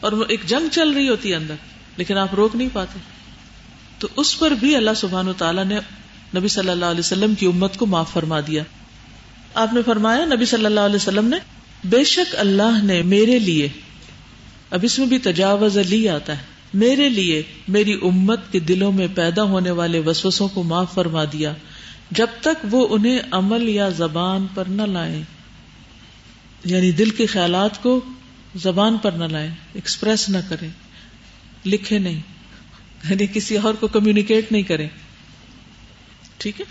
[0.00, 1.54] اور وہ ایک جنگ چل رہی ہوتی ہے اندر،
[1.96, 2.98] لیکن آپ روک نہیں پاتے۔
[3.98, 5.78] تو اس پر بھی اللہ سبحان و تعالیٰ نے
[6.36, 8.62] نبی صلی اللہ علیہ وسلم کی امت کو معاف فرما دیا۔
[9.54, 11.36] آپ نے فرمایا، نبی صلی اللہ علیہ وسلم نے،
[11.84, 13.68] بے شک اللہ نے میرے لیے،
[14.70, 16.42] اب اس میں بھی تجاوز لی آتا ہے۔
[16.74, 21.52] میرے لیے میری امت کے دلوں میں پیدا ہونے والے وسوسوں کو معاف فرما دیا۔
[22.10, 25.22] جب تک وہ انہیں عمل یا زبان پر نہ لائیں
[26.64, 28.00] یعنی دل کے خیالات کو
[28.56, 30.68] زبان پر نہ لائیں ایکسپریس نہ کریں
[31.66, 32.20] لکھے نہیں
[33.10, 34.88] یعنی کسی اور کو کمیونیکیٹ نہیں کریں۔
[36.38, 36.64] ٹھیک ہے؟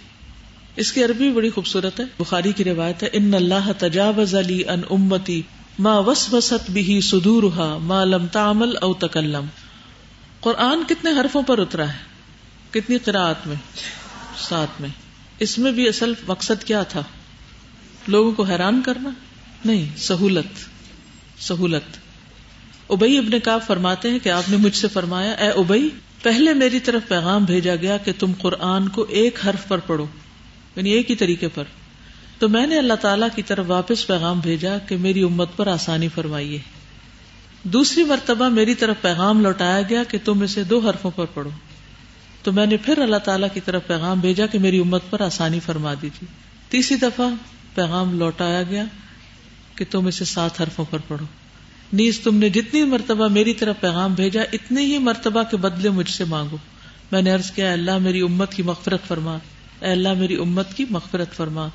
[0.75, 4.81] اس کی عربی بڑی خوبصورت ہے، بخاری کی روایت ہے، ان اللہ تجاوز علی ان
[4.89, 5.41] امتی
[5.79, 7.43] ما وس وسط بھی سدور
[7.81, 9.45] ما لم تعمل او تکلم۔
[10.39, 11.97] قرآن کتنے حرفوں پر اترا ہے،
[12.71, 13.55] کتنی قرآت میں؟
[14.37, 15.04] ساتھ میں۔
[15.39, 17.03] اس میں بھی اصل مقصد کیا تھا؟
[18.07, 19.09] لوگوں کو حیران کرنا؟
[19.65, 20.75] نہیں، سہولت
[21.41, 21.97] سہولت۔
[22.89, 25.89] ابئی ابن کاب فرماتے ہیں کہ آپ نے مجھ سے فرمایا، اے ابئی،
[26.21, 30.05] پہلے میری طرف پیغام بھیجا گیا کہ تم قرآن کو ایک حرف پر پڑھو
[30.75, 31.63] یعنی ایک ہی طریقے پر۔
[32.39, 36.07] تو میں نے اللہ تعالی کی طرف واپس پیغام بھیجا کہ میری امت پر آسانی
[36.07, 36.59] فرمائیے۔
[37.63, 41.49] دوسری مرتبہ میری طرف پیغام لوٹایا گیا کہ تم اسے دو حرفوں پر پڑھو۔
[42.45, 45.59] تو میں نے پھر اللہ تعالیٰ کی طرف پیغام بھیجا کہ میری امت پر آسانی
[45.59, 46.27] فرما دیجیے۔
[46.69, 47.29] تیسری دفعہ
[47.75, 48.83] پیغام لوٹایا گیا
[49.75, 51.25] کہ تم اسے سات حرفوں پر پڑھو۔
[51.93, 56.09] نیز تم نے جتنی مرتبہ میری طرف پیغام بھیجا، اتنی ہی مرتبہ کے بدلے مجھ
[56.09, 56.57] سے مانگو۔
[57.11, 59.37] میں نے عرض کیا اللہ میری امت کی مغفرت فرما۔
[59.81, 61.67] اے اللہ میری امت کی مغفرت فرما۔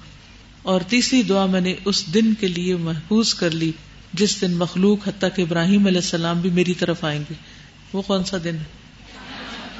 [0.62, 3.72] اور تیسری دعا میں نے اس دن کے لیے محفوظ کر لی
[4.12, 7.34] جس دن مخلوق حتیٰ کہ ابراہیم علیہ السلام بھی میری طرف آئیں گے۔
[7.92, 8.79] وہ کون سا دن ہے؟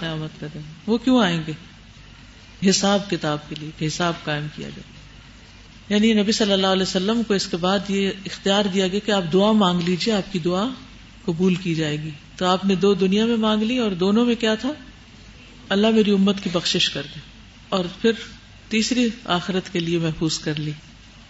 [0.01, 1.53] قیامت کا دن۔ وہ کیوں آئیں گے؟
[2.71, 5.01] حساب کتاب کے لیے حساب قائم کیا جائے۔
[5.89, 9.13] یعنی نبی صلی اللہ علیہ وسلم کو اس کے بعد یہ اختیار دیا گیا کہ
[9.13, 10.69] آپ دعا مانگ لیجیے آپ کی دعا
[11.25, 14.35] قبول کی جائے گی۔ تو آپ نے دو دنیا میں مانگ لی اور دونوں میں
[14.35, 14.73] کیا تھا؟
[15.69, 17.21] اللہ میری امت کی بخش کر دے۔
[17.69, 18.13] اور پھر
[18.69, 20.73] تیسری آخرت کے لیے محفوظ کر لی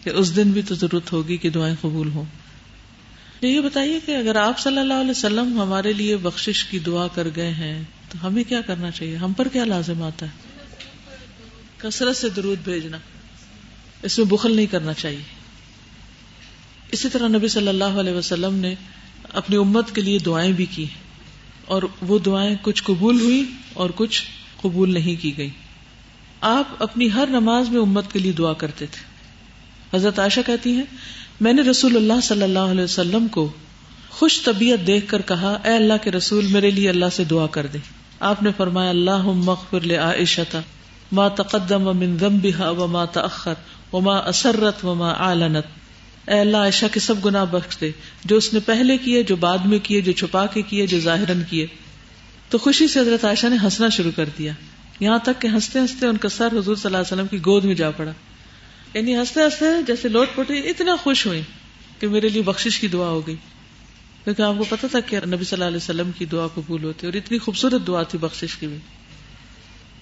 [0.05, 2.25] کہ اس دن بھی تو ضرورت ہوگی کہ دعائیں قبول ہوں۔
[3.41, 7.29] یہ بتائیے کہ اگر آپ صلی اللہ علیہ وسلم ہمارے لیے بخش کی دعا کر
[7.37, 10.31] گئے ہیں تو ہمیں کیا کرنا چاہیے؟ ہم پر کیا لازم آتا ہے؟
[11.79, 12.99] کثرت سے درود بھیجنا،
[14.03, 15.23] اس میں بخل نہیں کرنا چاہیے۔
[16.93, 18.75] اسی طرح نبی صلی اللہ علیہ وسلم نے
[19.33, 20.87] اپنی امت کے لیے دعائیں بھی کی
[21.65, 24.23] اور وہ دعائیں کچھ قبول ہوئی اور کچھ
[24.61, 25.51] قبول نہیں کی گئی
[26.41, 30.85] آپ اپنی ہر نماز میں امت کے لیے دعا کرتے تھے۔ حضرت عائشہ کہتی ہیں،
[31.41, 33.53] میں نے رسول اللہ صلی اللہ علیہ وسلم کو
[34.11, 37.67] خوش طبیعت دیکھ کر کہا، اے اللہ کے رسول، میرے لیے اللہ سے دعا کر
[37.67, 37.79] دے
[38.21, 40.57] آپ نے فرمایا اللہ مغفر لعائشہ
[41.13, 43.53] ما تقدم من ذنبها وما تأخر
[43.93, 45.65] وما اسرت وما اعلنت.
[46.31, 47.91] اے اللہ، عائشہ کے سب گناہ بخش دے،
[48.25, 51.43] جو اس نے پہلے کیے، جو بعد میں کیے، جو چھپا کے کیے، جو ظاہراً
[51.51, 51.67] کیے۔
[52.49, 54.53] تو خوشی سے حضرت عائشہ نے ہنسنا شروع کر دیا۔
[55.01, 57.65] یہاں تک کہ ہنستے ہنستے ان کا سر حضور صلی اللہ علیہ وسلم کی گود
[57.65, 58.13] میں جا پڑا۔
[58.95, 61.43] یعنی ہنستے ہنستے جیسے لوٹ پوٹے اتنا خوش ہوئی
[61.99, 63.37] کہ میرے لیے بخشش کی دعا ہو گئی۔
[64.31, 67.07] کیونکہ آپ کو پتا تھا کہ نبی صلی اللہ علیہ وسلم کی دعا قبول ہوتی
[67.07, 68.77] اور اتنی خوبصورت دعا تھی بخشش کی بھی۔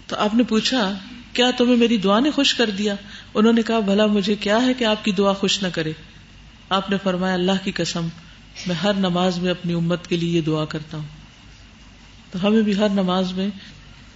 [0.07, 0.99] تو آپ نے پوچھا،
[1.33, 2.95] کیا تمہیں میری دعا نے خوش کر دیا؟
[3.35, 5.93] انہوں نے کہا، بھلا مجھے کیا ہے کہ آپ کی دعا خوش نہ کرے۔
[6.69, 8.09] آپ نے فرمایا، اللہ کی قسم،
[8.67, 11.07] میں ہر نماز میں اپنی امت کے لیے یہ دعا کرتا ہوں۔
[12.31, 13.49] تو ہمیں بھی ہر نماز میں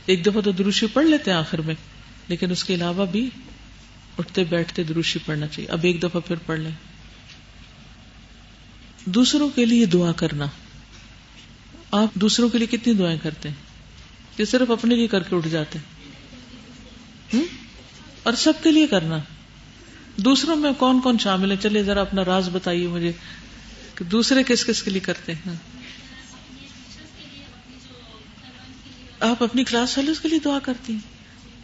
[0.06, 1.74] ایک دفعہ تو دروشی پڑھ لیتے ہیں آخر میں،
[2.28, 3.30] لیکن اس کے علاوہ بھی
[4.18, 6.91] اٹھتے بیٹھتے دروشی پڑھنا چاہیے۔ اب ایک دفعہ پھر پڑھ لیں۔
[9.04, 10.46] دوسروں کے لیے دعا کرنا۔
[11.90, 13.56] آپ دوسروں کے لیے کتنی دعائیں کرتے ہیں؟
[14.36, 16.02] کہ صرف اپنے لیے کر کے اٹھ جاتے ہیں۔
[18.22, 19.18] اور سب کے لیے کرنا۔
[20.16, 23.12] دوسروں میں کون کون شامل ہے چلے ذرا اپنا راز بتائیے مجھے
[23.94, 25.54] کہ دوسرے کس کس کے لیے کرتے ہیں؟
[29.20, 31.00] آپ اپنی کلاس والے کے لیے دعا کرتی ہیں؟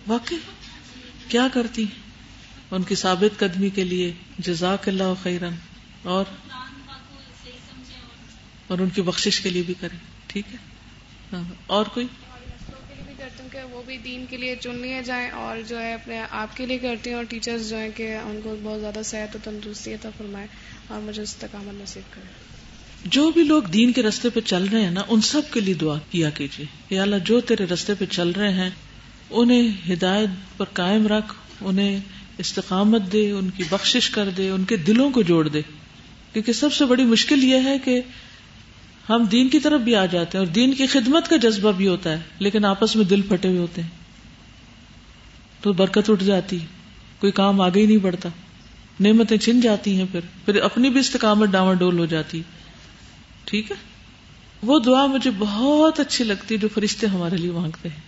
[0.06, 0.36] واقعی؟
[1.28, 2.08] کیا کرتی ہیں؟
[2.70, 5.54] ان کی ثابت قدمی کے لیے جزاک اللہ خیرن
[6.02, 6.24] اور؟
[8.68, 10.56] اور ان کی بخشش کے لیے بھی کریں۔ ٹھیک ہے؟
[11.32, 12.06] ہاں۔ اور کوئی؟
[13.18, 16.22] کرتی ہوں کہ وہ بھی دین کے لیے چن لیے جائیں اور جو ہے اپنے
[16.30, 19.36] آپ کے لیے کرتی ہوں اور ٹیچرز جو ہیں کہ ان کو بہت زیادہ صحت
[19.36, 20.46] و تندرستی عطا فرمائے
[20.88, 22.48] اور مجھے استقامت نصیب کرے
[23.04, 25.74] جو بھی لوگ دین کے رستے پہ چل رہے ہیں نا، ان سب کے لیے
[25.74, 28.70] دعا کیا کیجیے۔ یا اللہ، جو تیرے رستے پہ چل رہے ہیں،
[29.30, 32.00] انہیں ہدایت پر قائم رکھ، انہیں
[32.38, 35.62] استقامت دے، ان کی بخشش کر دے، ان کے دلوں کو جوڑ دے۔
[36.32, 38.00] کیونکہ سب سے بڑی مشکل یہ ہے کہ
[39.08, 41.88] ہم دین کی طرف بھی آ جاتے ہیں اور دین کی خدمت کا جذبہ بھی
[41.88, 43.88] ہوتا ہے، لیکن آپس میں دل پھٹے ہوئے ہوتے ہیں۔
[45.60, 46.58] تو برکت اٹھ جاتی،
[47.18, 48.28] کوئی کام آگے ہی نہیں بڑھتا۔
[49.00, 52.42] نعمتیں چھن جاتی ہیں پھر پھر اپنی بھی استقامت ڈاواں ڈول ہو جاتی۔
[53.44, 53.76] ٹھیک ہے؟
[54.62, 58.07] وہ دعا مجھے بہت اچھی لگتی ہے جو فرشتے ہمارے لیے مانگتے ہیں۔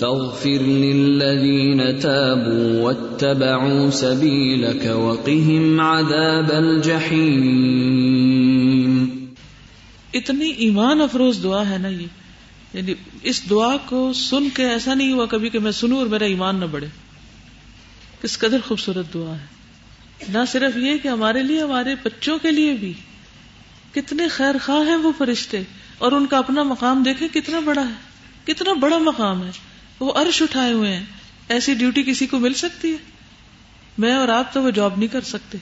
[0.00, 7.68] فاغفر للذين تابوا واتبعوا سبيلك وقهم عذاب الجحيم.
[10.12, 12.06] اتنی ایمان افروز دعا ہے نا یہ؟
[12.74, 16.24] یعنی اس دعا کو سن کے ایسا نہیں ہوا کبھی کہ میں سنوں اور میرا
[16.24, 16.86] ایمان نہ بڑھے.
[18.22, 19.46] کس قدر خوبصورت دعا ہے.
[20.28, 22.92] نہ صرف یہ کہ ہمارے لیے، ہمارے بچوں کے لیے بھی.
[23.94, 25.62] کتنے خیر خواہ ہیں وہ فرشتے.
[25.98, 28.08] اور ان کا اپنا مقام دیکھیں کتنا بڑا ہے.
[28.44, 29.50] کتنا بڑا مقام ہے.
[30.00, 31.04] وہ عرش اٹھائے ہوئے ہیں۔
[31.48, 32.96] ایسی ڈیوٹی کسی کو مل سکتی ہے؟
[33.98, 35.58] میں اور آپ تو وہ جاب نہیں کر سکتے۔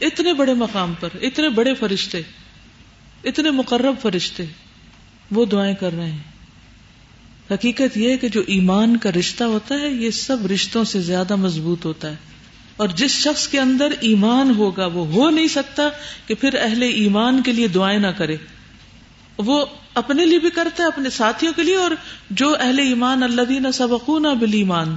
[0.00, 2.20] اتنے بڑے مقام پر، اتنے بڑے فرشتے،
[3.24, 4.44] اتنے مقرب فرشتے
[5.30, 6.18] وہ دعائیں کر رہے ہیں۔
[7.50, 11.84] حقیقت یہ کہ جو ایمان کا رشتہ ہوتا ہے، یہ سب رشتوں سے زیادہ مضبوط
[11.84, 12.16] ہوتا ہے۔
[12.76, 15.82] اور جس شخص کے اندر ایمان ہوگا، وہ ہو نہیں سکتا
[16.26, 18.36] کہ پھر اہل ایمان کے لیے دعائیں نہ کرے۔
[19.38, 21.90] وہ اپنے لیے بھی کرتا ہے، اپنے ساتھیوں کے لیے، اور
[22.30, 24.96] جو اہل ایمان اللہ دینا سبقونا بل ایمان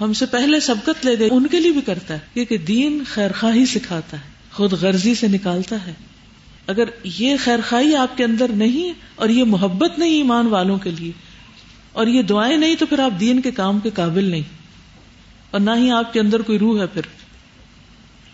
[0.00, 3.30] ہم سے پہلے سبقت لے گئے ان کے لیے بھی کرتا ہے۔ کیونکہ دین خیر
[3.40, 5.94] خواہی سکھاتا ہے، خود غرضی سے نکالتا ہے۔
[6.66, 10.90] اگر یہ خیر خواہی آپ کے اندر نہیں، اور یہ محبت نہیں ایمان والوں کے
[10.90, 11.12] لیے،
[11.92, 14.62] اور یہ دعائیں نہیں، تو پھر آپ دین کے کام کے قابل نہیں۔
[15.50, 17.02] اور نہ ہی آپ کے اندر کوئی روح ہے پھر۔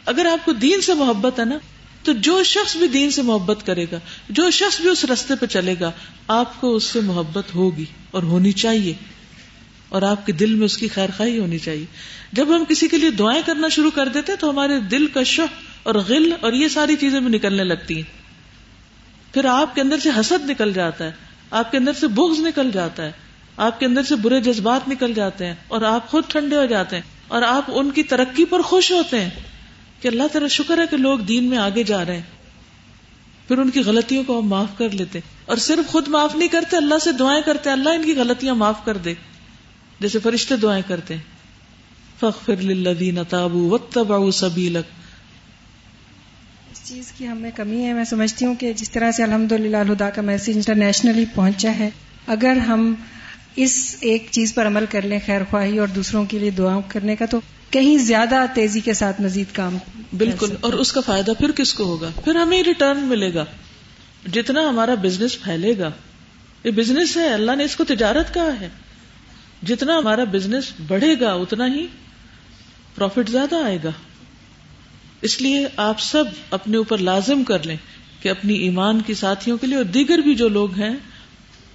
[0.07, 1.59] اگر آپ کو دین سے محبت ہے نا
[2.09, 5.47] تو جو شخص بھی دین سے محبت کرے گا، جو شخص بھی اس رستے پہ
[5.47, 5.91] چلے گا،
[6.29, 8.93] آپ کو اس سے محبت ہوگی اور ہونی چاہیے۔
[9.89, 11.87] اور آپ کے دل میں اس کی خیر خواہی ہونی چاہیے۔
[12.33, 15.43] جب ہم کسی کے لیے دعائیں کرنا شروع کر دیتے تو ہمارے دل کا شہ
[15.83, 18.03] اور غل اور یہ ساری چیزیں بھی نکلنے لگتی ہیں۔
[19.35, 21.13] پھر آپ کے اندر سے حسد نکل جاتا ہے،
[21.51, 23.13] آپ کے اندر سے بغض نکل جاتا ہے،
[23.57, 26.97] آپ کے اندر سے برے جذبات نکل جاتے ہیں اور آپ خود ٹھنڈے ہو جاتے
[26.97, 29.31] ہیں اور آپ ان کی ترقی پر خوش ہوتے ہیں۔
[30.01, 32.23] کہ اللہ تعالیٰ شکر ہے کہ لوگ دین میں آگے جا رہے ہیں۔
[33.49, 36.77] پھر ان کی غلطیوں کو ہم معاف کر لیتے اور صرف خود معاف نہیں کرتے،
[36.77, 39.15] اللہ سے دعائیں کرتے اللہ ان کی غلطیاں معاف کر دے۔
[40.01, 41.23] جیسے فرشتے دعائیں کرتے ہیں۔
[42.21, 44.85] فخر للذین تابوا واتبعوا سبیلک۔
[46.85, 50.11] چیز کی ہمیں کمی ہے۔ میں سمجھتی ہوں کہ جس طرح سے الحمد للہ الہدا
[50.11, 51.91] کا میسج انٹرنیشنلی پہنچا ہے،
[52.27, 52.95] اگر ہم
[53.61, 57.17] اس ایک چیز پر عمل کر لیں خیر خواہی اور دوسروں کے لیے دعا کرنے
[57.17, 57.41] کا تو
[57.71, 59.79] کہیں زیادہ تیزی کے ساتھ مزید کام
[60.19, 63.45] بالکل۔ اور اس کا فائدہ پھر کس کو ہوگا؟ پھر ہمیں ریٹرن ملے گا۔
[64.33, 65.91] جتنا ہمارا بزنس پھیلے گا۔
[66.65, 68.69] یہ بزنس ہے، اللہ نے اس کو تجارت کہا ہے۔
[69.63, 71.87] جتنا ہمارا بزنس بڑھے گا، اتنا ہی
[72.95, 73.91] پروفٹ زیادہ آئے گا۔
[75.23, 77.77] اس لیے آپ سب اپنے اوپر لازم کر لیں
[78.23, 80.97] کہ اپنی ایمان کی ساتھیوں کے لیے اور دیگر بھی جو لوگ ہیں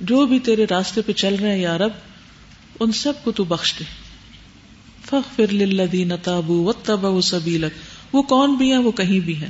[0.01, 1.91] جو بھی تیرے راستے پہ چل رہے ہیں یا رب،
[2.79, 3.83] ان سب کو تو بخش دے۔
[5.05, 7.71] فخ فر لدین تابو و تب سبیلک۔
[8.15, 9.49] وہ کون بھی ہیں، وہ کہیں بھی ہیں۔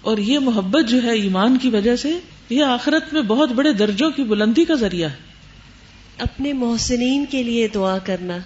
[0.00, 2.18] اور یہ محبت جو ہے ایمان کی وجہ سے،
[2.50, 5.16] یہ آخرت میں بہت بڑے درجوں کی بلندی کا ذریعہ ہے۔
[6.18, 8.38] اپنے محسنین کے لیے دعا کرنا،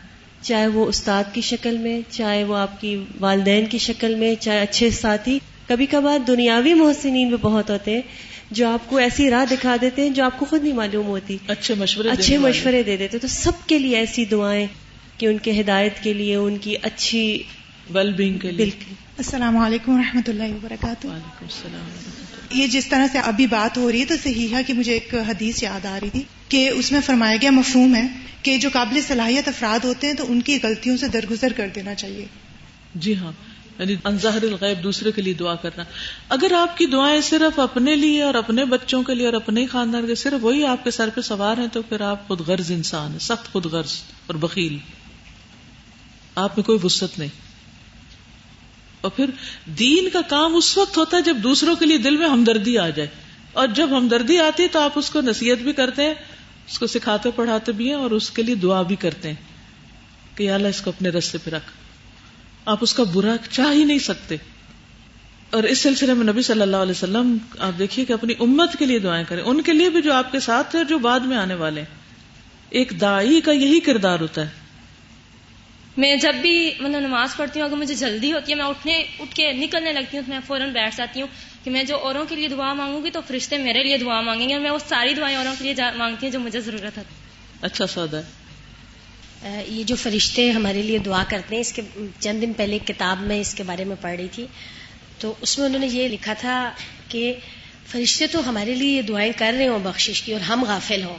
[0.43, 4.61] چاہے وہ استاد کی شکل میں، چاہے وہ آپ کی والدین کی شکل میں، چاہے
[4.61, 8.03] اچھے ساتھی۔ کبھی کبھار دنیاوی محسنین بھی بہت ہوتے ہیں۔
[8.53, 11.37] جو آپ کو ایسی راہ دکھا دیتے ہیں جو آپ کو خود نہیں معلوم ہوتی
[11.49, 14.67] اچھے مشورے اچھے مشورے دے دیتے۔ تو سب کے لیے ایسی دعائیں
[15.19, 17.43] کہ ان کے ہدایت کے لیے ان کی اچھی
[17.91, 18.71] ویل بینگ کے لیے۔
[19.19, 23.93] السلام علیکم و رحمۃ اللہ وبرکاتہ۔ وعلیکم السلام یہ جس طرح سے ابھی بات ہو
[23.93, 26.93] رہی ہے تو صحیح ہے کہ مجھے ایک حدیث یاد آ رہی تھی کہ اس
[26.93, 28.07] میں فرمایا گیا مفہوم ہے
[28.43, 31.95] کہ جو قابل صلاحیت افراد ہوتے ہیں تو ان کی غلطیوں سے درگزر کر دینا
[31.95, 32.25] چاہیے۔
[32.95, 33.33] جی ہاں۔
[33.79, 35.85] یعنی انظہر الغیب دوسرے کے لیے دعا کرنا۔
[36.29, 40.07] اگر آپ کی دعائیں صرف اپنے لیے اور اپنے بچوں کے لیے اور اپنے خاندان
[40.07, 43.13] کے صرف وہی آپ کے سر پہ سوار ہیں تو پھر آپ خود غرض انسان
[43.13, 43.93] ہیں، سخت خود غرض
[44.27, 44.79] اور بکیل
[46.35, 47.29] آپ میں کوئی وسط نہیں۔
[49.01, 49.31] اور پھر
[49.67, 52.89] دین کا کام اس وقت ہوتا ہے جب دوسروں کے لیے دل میں ہمدردی آ
[52.89, 53.09] جائے۔
[53.53, 56.15] اور جب ہمدردی آتی ہے تو آپ اس کو نصیحت بھی کرتے ہیں،
[56.69, 59.37] اس کو سکھاتے پڑھاتے بھی ہیں اور اس کے لیے دعا بھی کرتے ہیں
[60.37, 61.82] کہ اللہ اس کو اپنے رستے پہ رکھ۔
[62.65, 64.37] آپ اس کا برا چاہ ہی نہیں سکتے۔
[65.51, 68.87] اور اس سلسلے میں نبی صلی اللہ علیہ وسلم آپ دیکھیے کہ اپنی امت کے
[68.87, 71.37] لیے دعائیں کریں۔ ان کے لیے بھی جو آپ کے ساتھ ہے جو بعد میں
[71.37, 71.85] آنے والے
[72.71, 74.49] ایک دائی کا یہی کردار ہوتا ہے۔
[75.97, 79.35] میں جب بھی مطلب نماز پڑھتی ہوں اگر مجھے جلدی ہوتی ہے میں اٹھنے اٹھ
[79.35, 81.29] کے نکلنے لگتی ہوں تو میں فوراً بیٹھ جاتی ہوں
[81.65, 84.49] کہ میں جو اوروں کے لیے دعا مانگوں گی تو فرشتے میرے لیے دعا مانگیں
[84.49, 87.03] گے اور میں وہ ساری دعائیں اوروں کے لیے مانگتی ہوں جو مجھے ضرورت ہے۔
[87.61, 88.42] اچھا سودا ہے۔
[89.69, 91.83] یہ جو فرشتے ہمارے لیے دعا کرتے ہیں اس کے
[92.21, 94.47] چند دن پہلے کتاب میں اس کے بارے میں پڑھ رہی تھی۔
[95.19, 96.73] تو اس میں انہوں نے یہ لکھا تھا
[97.09, 97.35] کہ
[97.87, 101.19] فرشتے تو ہمارے لیے یہ دعائیں کر رہے ہوں بخشش کی اور ہم غافل ہوں۔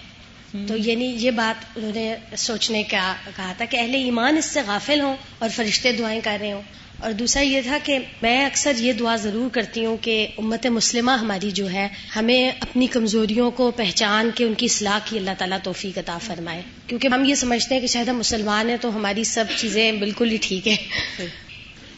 [0.68, 4.60] تو یعنی یہ بات انہوں نے سوچنے کا کہا تھا کہ اہل ایمان اس سے
[4.68, 6.62] غافل ہوں اور فرشتے دعائیں کر رہے ہوں۔
[7.00, 11.12] اور دوسرا یہ تھا کہ میں اکثر یہ دعا ضرور کرتی ہوں کہ امت مسلمہ
[11.12, 15.58] ہماری جو ہے، ہمیں اپنی کمزوریوں کو پہچان کے ان کی اصلاح کی اللہ تعالیٰ
[15.64, 19.24] توفیق عطا فرمائے۔ کیونکہ ہم یہ سمجھتے ہیں کہ شاید ہم مسلمان ہیں تو ہماری
[19.24, 20.76] سب چیزیں بالکل ہی ٹھیک ہے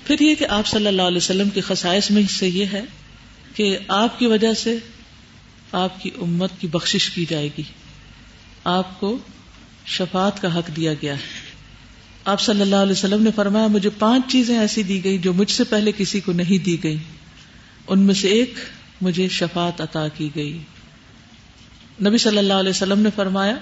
[0.03, 2.81] پھر یہ کہ آپ صلی اللہ علیہ وسلم کی خصائص میں سے یہ ہے
[3.55, 4.77] کہ آپ کی وجہ سے
[5.71, 7.63] آپ کی امت کی بخشش کی جائے گی۔
[8.63, 9.17] آپ کو
[9.85, 11.44] شفاعت کا حق دیا گیا ہے۔
[12.25, 15.51] آپ صلی اللہ علیہ وسلم نے فرمایا، مجھے پانچ چیزیں ایسی دی گئی جو مجھ
[15.51, 16.97] سے پہلے کسی کو نہیں دی گئی۔
[17.87, 18.53] ان میں سے ایک
[19.01, 20.57] مجھے شفاعت عطا کی گئی۔
[22.07, 23.55] نبی صلی اللہ علیہ وسلم نے فرمایا،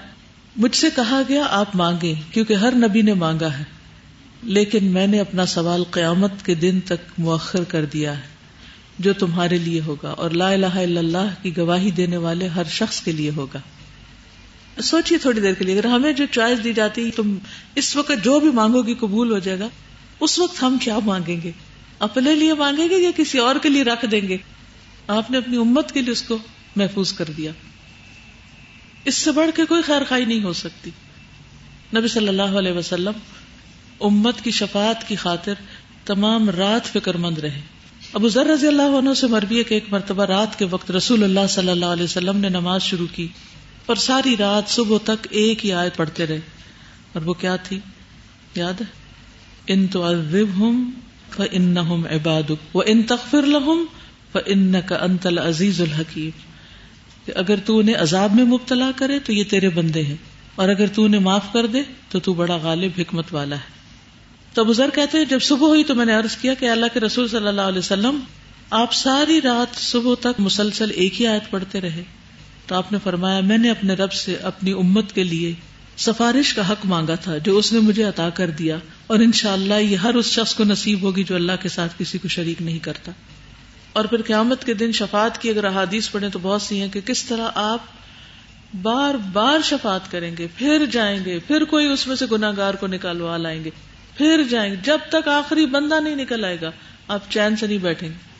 [0.56, 3.64] مجھ سے کہا گیا، آپ مانگے کیونکہ ہر نبی نے مانگا ہے۔
[4.42, 8.22] لیکن میں نے اپنا سوال قیامت کے دن تک مؤخر کر دیا ہے،
[8.98, 13.00] جو تمہارے لیے ہوگا، اور لا الہ الا اللہ کی گواہی دینے والے ہر شخص
[13.00, 13.58] کے لیے ہوگا۔
[14.82, 17.38] سوچیے تھوڑی دیر کے لیے، اگر ہمیں جو چوائس دی جاتی، تم
[17.74, 19.68] اس وقت جو بھی مانگو گی قبول ہو جائے گا۔
[20.20, 21.50] اس وقت ہم کیا مانگیں گے؟
[21.98, 24.36] اپنے لیے مانگیں گے یا کسی اور کے لیے رکھ دیں گے؟
[25.08, 26.38] آپ نے اپنی امت کے لیے اس کو
[26.76, 27.52] محفوظ کر دیا۔
[29.04, 30.90] اس سے بڑھ کے کوئی خیر خائی نہیں ہو سکتی۔
[31.96, 33.12] نبی صلی اللہ علیہ وسلم
[34.00, 35.54] امت کی شفاعت کی خاطر
[36.04, 37.60] تمام رات فکر مند رہے۔
[38.12, 41.46] ابو ذر رضی اللہ عنہ سے مربی کہ ایک مرتبہ رات کے وقت رسول اللہ
[41.48, 43.28] صلی اللہ علیہ وسلم نے نماز شروع کی۔
[43.86, 46.40] اور ساری رات صبح تک ایک ہی آیت پڑھتے رہے۔
[47.12, 47.78] اور وہ کیا تھی؟
[48.54, 48.86] یاد ہے؟
[49.66, 50.06] ان تو
[51.50, 53.84] ان عباد و ان تخفر لہم
[54.46, 56.30] ان کا انتل عزیز الحکیم
[57.34, 60.16] اگر تو انہیں عذاب میں مبتلا کرے تو یہ تیرے بندے ہیں،
[60.54, 63.70] اور اگر تو انہیں معاف کر دے تو تو بڑا غالب حکمت والا ہے۔
[64.54, 67.00] تو بزر کہتے ہیں، جب صبح ہوئی تو میں نے عرض کیا کہ اللہ کے
[67.00, 68.20] رسول صلی اللہ علیہ وسلم،
[68.70, 72.02] آپ ساری رات صبح تک مسلسل ایک ہی آیت پڑھتے رہے۔
[72.66, 75.54] تو آپ نے فرمایا، میں نے اپنے رب سے اپنی امت کے لیے
[75.96, 79.52] سفارش کا حق مانگا تھا جو اس نے مجھے عطا کر دیا اور ان شاء
[79.52, 82.62] اللہ یہ ہر اس شخص کو نصیب ہوگی جو اللہ کے ساتھ کسی کو شریک
[82.62, 83.12] نہیں کرتا۔
[83.92, 87.00] اور پھر قیامت کے دن شفات کی اگر احادیث پڑھیں تو بہت سی ہیں کہ
[87.00, 87.78] کس طرح آپ
[88.82, 92.86] بار بار شفات کریں گے، پھر جائیں گے، پھر کوئی اس میں سے گناگار کو
[92.86, 93.70] نکالوا لائیں گے،
[94.16, 96.70] پھر جائیں گے۔ جب تک آخری بندہ نہیں نکل آئے گا،
[97.08, 98.33] آپ چین سے نہیں بیٹھیں گے۔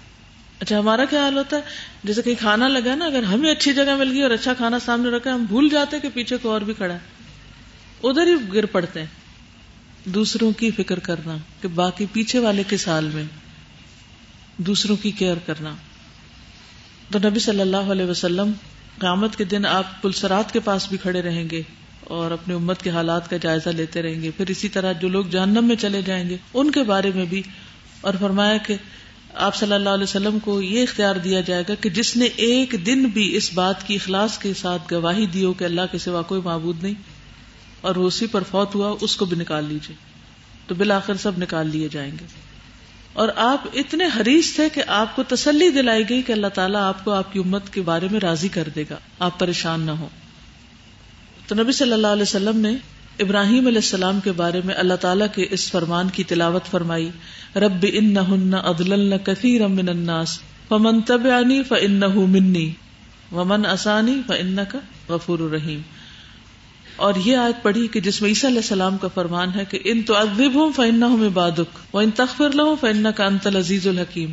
[0.60, 1.62] اچھا ہمارا کیا حال ہوتا ہے؟
[2.04, 5.10] جیسے کہیں کھانا لگا نا، اگر ہمیں اچھی جگہ مل گئی اور اچھا کھانا سامنے
[5.10, 6.98] رکھا ہم بھول جاتے کہ پیچھے کو اور بھی کھڑا ہے۔
[8.02, 9.06] ادھر ہی گر پڑتے ہیں۔
[10.04, 13.24] دوسروں کی فکر کرنا کہ باقی پیچھے والے کس حال میں
[14.56, 15.74] دوسروں کی کیئر کرنا۔
[17.10, 18.52] تو نبی صلی اللہ علیہ وسلم
[18.98, 21.62] قیامت کے دن آپ پلسرات کے پاس بھی کھڑے رہیں گے
[22.00, 25.24] اور اپنے امت کے حالات کا جائزہ لیتے رہیں گے۔ پھر اسی طرح جو لوگ
[25.24, 27.42] جہنم میں چلے جائیں گے، ان کے بارے میں بھی۔
[28.00, 28.76] اور فرمایا کہ
[29.34, 32.74] آپ صلی اللہ علیہ وسلم کو یہ اختیار دیا جائے گا کہ جس نے ایک
[32.86, 36.22] دن بھی اس بات کی اخلاص کے ساتھ گواہی دی ہو کہ اللہ کے سوا
[36.22, 36.94] کوئی معبود نہیں
[37.80, 39.96] اور وہ اسی پر فوت ہوا، اس کو بھی نکال لیجیے
[40.66, 42.24] تو بالآخر سب نکال لیے جائیں گے۔
[43.12, 47.04] اور آپ اتنے حریص تھے کہ آپ کو تسلی دلائی گئی کہ اللہ تعالیٰ آپ
[47.04, 50.08] کو آپ کی امت کے بارے میں راضی کر دے گا۔ آپ پریشان نہ ہو
[51.46, 52.72] تو نبی صلی اللہ علیہ وسلم نے
[53.18, 57.10] ابراہیم علیہ السلام کے بارے میں اللہ تعالیٰ کے اس فرمان کی تلاوت فرمائی،
[57.56, 62.70] رب ان ادل کثیر من الناس، فمن تبعنی فانه منی،
[63.32, 64.76] ومن اسانی فانک
[65.08, 65.80] غفور الرحیم۔
[66.96, 70.02] اور یہ آیت پڑھی کہ جس میں عیسیٰ علیہ السلام کا فرمان ہے کہ ان
[70.02, 74.30] تو ادب ہوں فن بادک و ان تخر لہوں فن کا انت العزیز الحکیم۔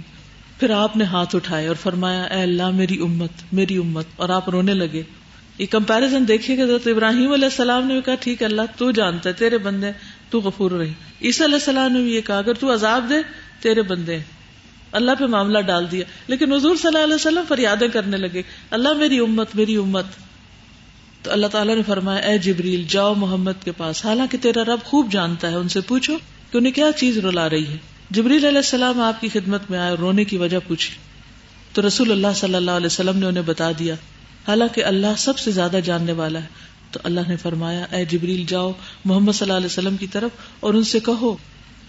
[0.59, 4.49] پھر آپ نے ہاتھ اٹھائے اور فرمایا، اے اللہ میری امت میری امت، اور آپ
[4.49, 5.03] رونے لگے۔
[5.57, 9.29] یہ کمپیرزن دیکھیے گا تو ابراہیم علیہ السلام نے بھی کہا، ٹھیک اللہ تو جانتا
[9.29, 9.91] ہے، تیرے بندے
[10.29, 13.15] تو غفور رہی۔ عیسیٰ علیہ السلام نے بھی یہ کہا، اگر تو عذاب دے،
[13.59, 14.19] تیرے بندے
[14.91, 18.41] اللہ پہ معاملہ ڈال دیا۔ لیکن حضور صلی اللہ علیہ وسلم فریادیں کرنے لگے،
[18.71, 20.05] اللہ میری امت میری امت۔
[21.21, 25.11] تو اللہ تعالیٰ نے فرمایا، اے جبریل، جاؤ محمد کے پاس۔ حالانکہ تیرا رب خوب
[25.11, 26.17] جانتا ہے، ان سے پوچھو
[26.51, 27.77] کہ انہیں کیا چیز رلا رہی ہے۔
[28.09, 30.95] جبریل علیہ السلام آپ کی خدمت میں آئے رونے کی وجہ پوچھی۔
[31.73, 33.95] تو رسول اللہ صلی اللہ علیہ وسلم نے انہیں بتا دیا
[34.47, 36.47] حالانکہ اللہ سب سے زیادہ جاننے والا ہے۔
[36.91, 38.71] تو اللہ نے فرمایا، اے جبریل جاؤ،
[39.05, 41.37] محمد صلی اللہ علیہ وسلم کی طرف اور ان سے کہو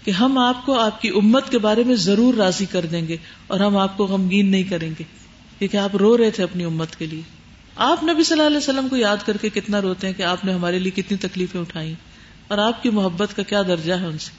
[0.03, 3.17] کہ ہم آپ کو آپ کی امت کے بارے میں ضرور راضی کر دیں گے
[3.47, 5.03] اور ہم آپ کو غمگین نہیں کریں گے۔
[5.59, 7.21] کیونکہ آپ رو رہے تھے اپنی امت کے لیے۔
[7.75, 10.45] آپ نبی صلی اللہ علیہ وسلم کو یاد کر کے کتنا روتے ہیں کہ آپ
[10.45, 11.93] نے ہمارے لیے کتنی تکلیفیں اٹھائی
[12.47, 14.31] اور آپ کی محبت کا کیا درجہ ہے ان سے؟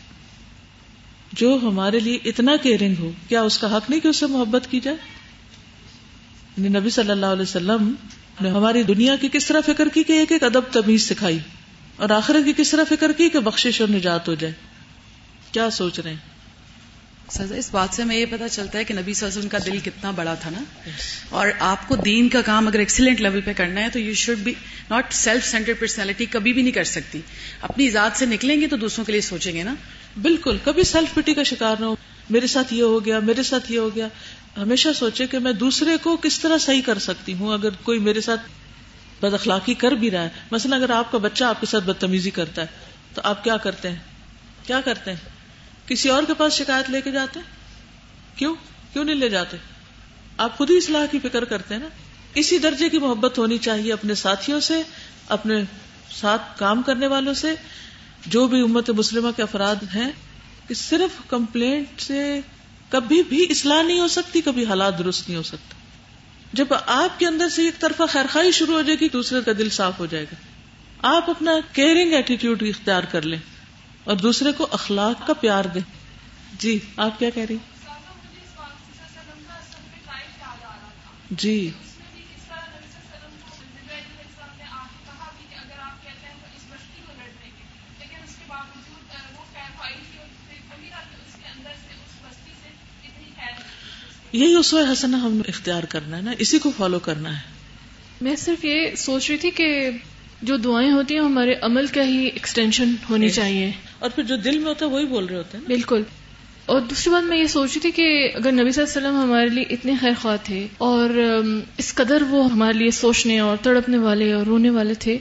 [1.32, 4.70] جو ہمارے لیے اتنا کیئرنگ ہو، کیا اس کا حق نہیں کہ اس سے محبت
[4.70, 4.96] کی جائے؟
[6.58, 7.94] نبی صلی اللہ علیہ وسلم
[8.40, 11.38] نے ہماری دنیا کی کس طرح فکر کی کہ ایک ایک ادب تمیز سکھائی
[11.96, 14.52] اور آخرت کی کس طرح فکر کی کہ بخشش اور نجات ہو جائے؟
[15.52, 16.34] کیا سوچ رہے ہیں؟
[17.30, 19.48] سزا اس بات سے ہمیں یہ پتا چلتا ہے کہ نبی صلی اللہ علیہ وسلم
[19.48, 20.62] کا دل کتنا بڑا تھا نا؟
[21.28, 24.38] اور آپ کو دین کا کام اگر ایکسیلنٹ لیول پہ کرنا ہے تو you should
[24.38, 24.54] be
[24.90, 27.20] not self centered personality کبھی بھی نہیں کر سکتی۔
[27.62, 29.74] اپنی ذات سے نکلیں گے تو دوسروں کے لیے سوچیں گے نا؟
[30.22, 31.96] بالکل کبھی سیلف پٹی کا شکار نہ ہو۔
[32.30, 34.08] میرے ساتھ یہ ہو گیا میرے ساتھ یہ ہو گیا۔
[34.56, 38.20] ہمیشہ سوچے کہ میں دوسرے کو کس طرح صحیح کر سکتی ہوں، اگر کوئی میرے
[38.20, 38.40] ساتھ
[39.20, 42.30] بد اخلاقی کر بھی رہا ہے۔ مثلا اگر آپ کا بچہ آپ کے ساتھ بدتمیزی
[42.30, 42.66] کرتا ہے،
[43.14, 43.96] تو آپ کیا کرتے ہیں؟
[44.66, 45.28] کیا کرتے ہیں؟
[45.88, 47.46] کسی اور کے پاس شکایت لے کے جاتے ہیں؟
[48.38, 48.54] کیوں؟
[48.92, 49.56] کیوں نہیں لے جاتے؟
[50.36, 51.88] آپ خود ہی اصلاح کی فکر کرتے ہیں نا۔
[52.34, 54.82] اسی درجے کی محبت ہونی چاہیے اپنے ساتھیوں سے،
[55.28, 55.62] اپنے
[56.10, 57.54] ساتھ کام کرنے والوں سے۔
[58.26, 60.12] جو بھی امت مسلمہ کے افراد ہیں،
[60.68, 62.40] کہ صرف کمپلینٹ سے
[62.88, 65.74] کبھی بھی اصلاح نہیں ہو سکتی، کبھی حالات درست نہیں ہو سکتا
[66.52, 69.70] جب آپ کے اندر سے ایک طرفہ خیرخائی شروع ہو جائے گی، دوسرے کا دل
[69.70, 70.34] صاف ہو جائے گا۔
[71.02, 73.38] آپ اپنا کیئرنگ ایٹیٹیوڈ اختیار کر لیں
[74.04, 75.82] اور دوسرے کو اخلاق کا پیار دیں۔
[76.58, 77.56] جی آپ کیا کہہ رہی
[81.30, 81.70] جی۔
[94.34, 97.40] یہی اس حسن ہم اختیار کرنا ہے نا اسی کو فالو کرنا ہے۔
[98.20, 99.90] میں صرف یہ سوچ رہی تھی کہ
[100.42, 104.58] جو دعائیں ہوتی ہیں ہمارے عمل کا ہی ایکسٹینشن ہونی چاہیے۔ اور پھر جو دل
[104.58, 106.02] میں ہوتا ہے وہی بول رہے ہوتے ہیں بالکل۔
[106.66, 109.20] اور دوسری بات میں یہ سوچ رہی تھی کہ اگر نبی صلی اللہ علیہ وسلم
[109.20, 111.10] ہمارے لیے اتنے خیر خواہ تھے اور
[111.78, 115.18] اس قدر وہ ہمارے لیے سوچنے اور تڑپنے والے اور رونے والے تھے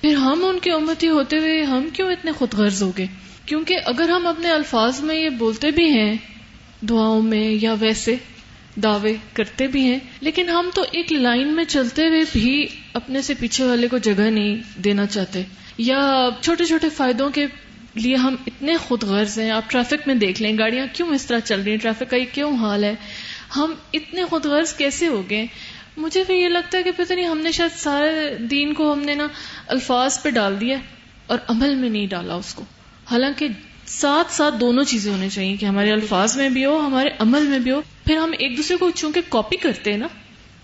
[0.00, 3.06] پھر ہم ان کے امتی ہوتے ہوئے ہم کیوں اتنے خود غرض ہو گئے؟
[3.46, 6.16] کیونکہ اگر ہم اپنے الفاظ میں یہ بولتے بھی ہیں
[6.88, 8.16] دعاؤں میں یا ویسے
[8.76, 13.34] دعوے کرتے بھی ہیں، لیکن ہم تو ایک لائن میں چلتے ہوئے بھی اپنے سے
[13.34, 15.42] پیچھے والے کو جگہ نہیں دینا چاہتے۔
[15.78, 17.46] یا چھوٹے چھوٹے فائدوں کے
[17.94, 21.38] لیے ہم اتنے خود غرض ہیں، آپ ٹریفک میں دیکھ لیں، گاڑیاں کیوں اس طرح
[21.38, 22.94] چل رہی ہیں، ٹریفک کا یہ کیوں حال ہے؟
[23.56, 25.46] ہم اتنے خود غرض کیسے ہو گئے؟
[25.96, 29.00] مجھے بھی یہ لگتا ہے کہ پتہ نہیں، ہم نے شاید سارے دین کو ہم
[29.00, 29.26] نے نا
[29.66, 30.76] الفاظ پہ ڈال دیا
[31.26, 32.64] اور عمل میں نہیں ڈالا اس کو۔
[33.10, 33.48] حالانکہ
[33.90, 37.58] ساتھ ساتھ دونوں چیزیں ہونی چاہیے کہ ہمارے الفاظ میں بھی ہو ہمارے عمل میں
[37.58, 40.06] بھی ہو۔ پھر ہم ایک دوسرے کو چونکہ کاپی کرتے ہیں نا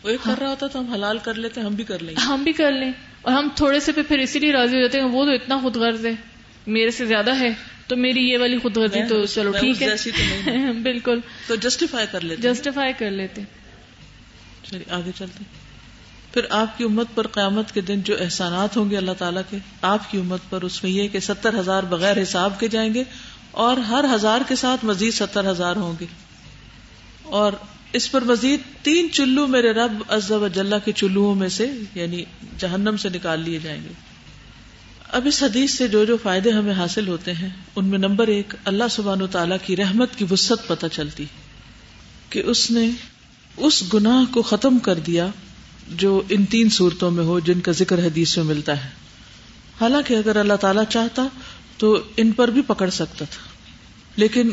[0.05, 2.43] وہ ایک کر رہا ہوتا تو ہم حلال کر لیتے ہم بھی کر لیں۔ ہم
[2.45, 5.25] بھی کر لیں۔ اور ہم تھوڑے سے پھر اسی لیے راضی ہو جاتے ہیں وہ
[5.25, 6.13] تو اتنا خود غرض ہے
[6.67, 7.49] میرے سے زیادہ ہے
[7.87, 12.43] تو میری یہ والی خود غرضی تو چلو ٹھیک ہے۔ بالکل۔ تو جسٹیفائی کر لیتے
[12.43, 13.43] جسٹیفائی کر لیتے
[14.71, 15.45] چلیے آگے چلتے
[16.37, 19.59] پھر آپ کی امت پر قیامت کے دن جو احسانات ہوں گے اللہ تعالیٰ کے،
[19.83, 23.05] آپ کی امت پر اس میں یہ کہ ستر ہزار بغیر حساب کے جائیں گے
[23.51, 26.07] اور ہر ہزار کے ساتھ مزید ستر ہزار ہوں گے۔
[27.23, 27.53] اور
[27.93, 32.25] اس پر مزید تین چلو میرے رب و جلہ کے چلو میں سے یعنی
[32.59, 33.93] جہنم سے نکال لیے جائیں گے۔
[35.13, 38.55] اب اس حدیث سے جو جو فائدے ہمیں حاصل ہوتے ہیں، ان میں نمبر ایک،
[38.65, 41.25] اللہ سبحان و تعالیٰ کی رحمت کی وسط پتہ چلتی،
[42.31, 42.91] کہ اس نے
[43.57, 45.27] اس گناہ کو ختم کر دیا
[45.89, 48.91] جو ان تین صورتوں میں ہو جن کا ذکر حدیث میں ملتا ہے۔
[49.81, 51.27] حالانکہ اگر اللہ تعالیٰ چاہتا
[51.77, 53.49] تو ان پر بھی پکڑ سکتا تھا۔
[54.17, 54.51] لیکن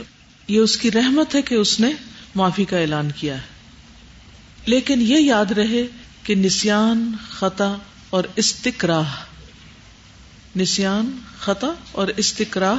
[0.47, 1.91] یہ اس کی رحمت ہے کہ اس نے
[2.35, 3.53] معافی کا اعلان کیا ہے۔
[4.65, 5.87] لیکن یہ یاد رہے
[6.23, 7.75] کہ نسان خطا
[8.09, 9.13] اور استقراہ
[10.57, 12.75] نسان خطا اور استقراہ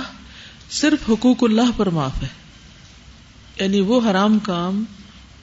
[0.71, 2.29] صرف حقوق اللہ پر معاف ہے۔
[3.61, 4.85] یعنی وہ حرام کام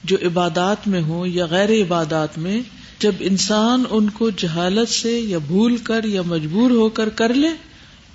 [0.04, 5.38] جو عبادات میں ہو یا غیر عبادات میں جب انسان ان کو جہالت سے یا
[5.38, 7.48] بھول کر یا مجبور ہو کر کر لے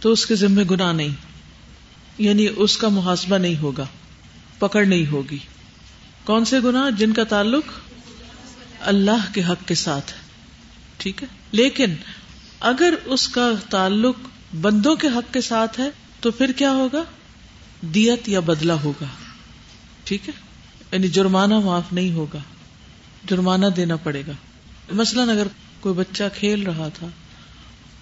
[0.02, 1.10] تو اس کے ذمے گنا نہیں
[2.18, 3.86] یعنی اس کا محاسبہ نہیں ہوگا،
[4.60, 5.38] پکڑ نہیں ہوگی۔
[6.24, 7.64] کون سے گنا جن کا تعلق
[8.82, 10.12] اللہ کے حق کے ساتھ
[10.98, 11.94] ٹھیک ہے؟ لیکن
[12.60, 14.16] اگر اس کا تعلق
[14.62, 17.04] بندوں کے حق کے ساتھ ہے تو پھر کیا ہوگا؟
[17.82, 19.06] دیت یا بدلا ہوگا،
[20.04, 20.34] ٹھیک ہے؟
[20.92, 22.40] یعنی جرمانہ معاف نہیں ہوگا،
[23.30, 24.34] جرمانہ دینا پڑے گا۔
[24.94, 25.48] مثلاً اگر
[25.80, 27.08] کوئی بچہ کھیل رہا تھا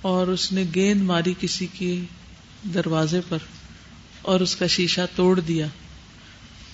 [0.02, 2.00] اور اس نے گیند ماری کسی کے
[2.74, 3.38] دروازے پر
[4.22, 5.68] اور اس کا شیشہ توڑ دیا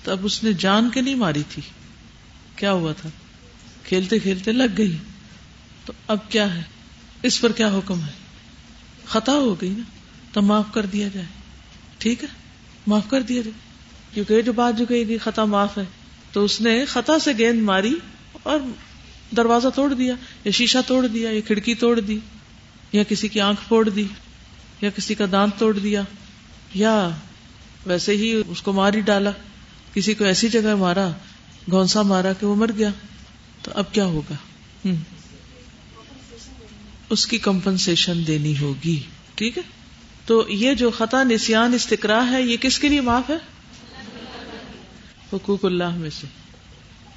[0.04, 1.62] تو اب اس نے جان کے نہیں ماری تھی۔
[2.56, 3.10] کیا ہوا تھا؟
[3.84, 4.98] کھیلتے کھیلتے لگ گئی۔
[5.86, 6.64] تو اب کیا ہے؟
[7.24, 8.12] اس پر کیا حکم ہے؟
[9.06, 9.84] خطا ہو گئی نا؟
[10.34, 11.28] تو معاف کر دیا جائے۔
[11.98, 12.30] ٹھیک ہے؟
[12.88, 13.60] معاف کر دیا جائے۔
[14.14, 15.84] کیونکہ جو بات جو کہے گی خطا معاف ہے۔
[16.32, 17.96] تو اس نے خطا سے گیند ماری
[18.44, 18.60] اور
[19.36, 20.16] دروازہ توڑ دیا،
[20.46, 22.20] یا شیشہ توڑ دیا، یا کھڑکی توڑ دی،
[22.92, 24.06] یا کسی کی آنکھ پھوڑ دی،
[24.82, 26.02] یا کسی کا دانت توڑ دیا،
[26.74, 27.10] یا
[27.86, 29.32] ویسے ہی اس کو مار ہی ڈالا،
[29.94, 31.10] کسی کو ایسی جگہ مارا
[31.72, 32.90] گونسا مارا کہ وہ مر گیا،
[33.62, 34.36] تو اب کیا ہوگا؟
[37.10, 39.00] اس کی کمپنسیشن دینی ہوگی،
[39.36, 39.64] ٹھیک ہے؟
[40.26, 43.38] تو یہ جو خطا نسان استقرا ہے، یہ کس کے لیے معاف ہے؟
[45.34, 46.28] حقوق اللہ میں سے۔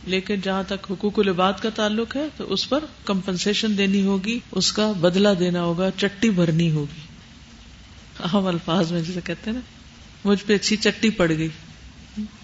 [0.07, 4.73] لیکن جہاں تک حقوق العباد کا تعلق ہے، تو اس پر کمپنسیشن دینی ہوگی، اس
[4.73, 7.01] کا بدلہ دینا ہوگا، چٹی بھرنی ہوگی۔
[8.25, 9.61] اہم الفاظ میں جسے کہتے ہیں نا،
[10.29, 11.49] مجھ پہ اچھی چٹی پڑ گئی۔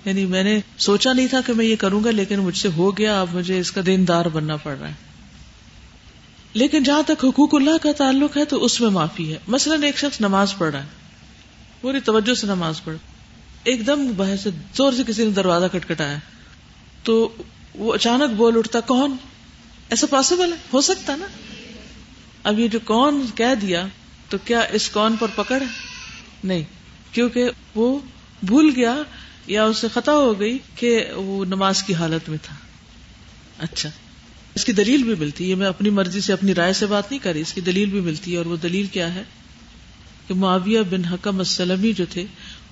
[0.04, 2.98] یعنی میں نے سوچا نہیں تھا کہ میں یہ کروں گا، لیکن مجھ سے ہو
[2.98, 4.94] گیا، اب مجھے اس کا دیندار بننا پڑ رہا ہے۔
[6.54, 9.98] لیکن جہاں تک حقوق اللہ کا تعلق ہے، تو اس میں معافی ہے۔ مثلاً ایک
[9.98, 10.88] شخص نماز پڑھ رہا ہے،
[11.80, 12.96] پوری توجہ سے نماز پڑھ۔
[13.64, 14.46] ایک دم بحث
[14.76, 16.18] زور سے کسی نے دروازہ کٹکھٹایا۔
[17.02, 17.34] تو
[17.74, 19.16] وہ اچانک بول اٹھتا، کون؟
[19.90, 21.26] ایسا پاسبل ہے؟ ہو سکتا نا؟
[22.44, 23.86] اب یہ جو کون کہہ دیا،
[24.28, 25.66] تو کیا اس کون پر پکڑ ہے؟
[26.44, 26.62] نہیں،
[27.12, 27.98] کیونکہ وہ
[28.42, 28.96] بھول گیا
[29.46, 32.54] یا اسے خطا ہو گئی کہ وہ نماز کی حالت میں تھا۔
[33.58, 33.90] اچھا
[34.54, 37.24] اس کی دلیل بھی ملتی۔ ہے میں اپنی مرضی سے اپنی رائے سے بات نہیں
[37.24, 39.22] کری اس کی دلیل بھی ملتی۔ ہے اور وہ دلیل کیا ہے؟
[40.28, 42.24] کہ معاویہ بن حکم السلمی جو تھے،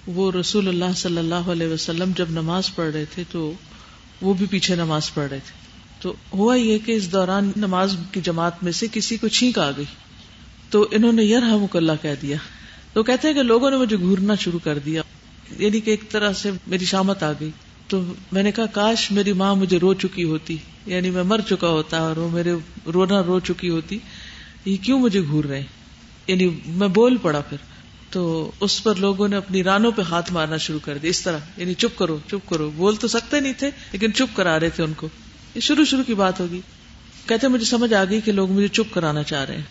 [0.06, 3.52] وہ رسول اللہ صلی اللہ علیہ وسلم جب نماز پڑھ رہے تھے، تو
[4.20, 5.68] وہ بھی پیچھے نماز پڑھ رہے تھے۔
[6.00, 9.70] تو ہوا یہ کہ اس دوران نماز کی جماعت میں سے کسی کو چھینک آ
[9.70, 9.84] گئی۔
[10.70, 12.36] تو انہوں نے یار اللہ کہہ دیا۔
[12.92, 15.02] تو کہتے ہیں کہ لوگوں نے مجھے گورنا شروع کر دیا۔
[15.58, 17.50] یعنی کہ ایک طرح سے میری شامت آ گئی۔
[17.88, 20.56] تو میں نے کہا، کاش میری ماں مجھے رو چکی ہوتی۔
[20.86, 22.54] یعنی میں مر چکا ہوتا اور وہ میرے
[22.86, 23.98] رونا رو چکی ہوتی۔
[24.64, 25.64] یہ کیوں مجھے گور رہے؟
[26.26, 27.77] یعنی میں بول پڑا پھر۔
[28.10, 31.38] تو اس پر لوگوں نے اپنی رانوں پہ ہاتھ مارنا شروع کر دیا۔ اس طرح
[31.56, 34.84] یعنی چپ کرو چپ کرو۔ بول تو سکتے نہیں تھے، لیکن چپ کرا رہے تھے
[34.84, 35.08] ان کو۔
[35.54, 36.60] یہ شروع شروع کی بات ہوگی۔
[37.26, 39.62] کہتے مجھے سمجھ آ گئی کہ لوگ مجھے چپ کرانا چاہ رہے ہیں۔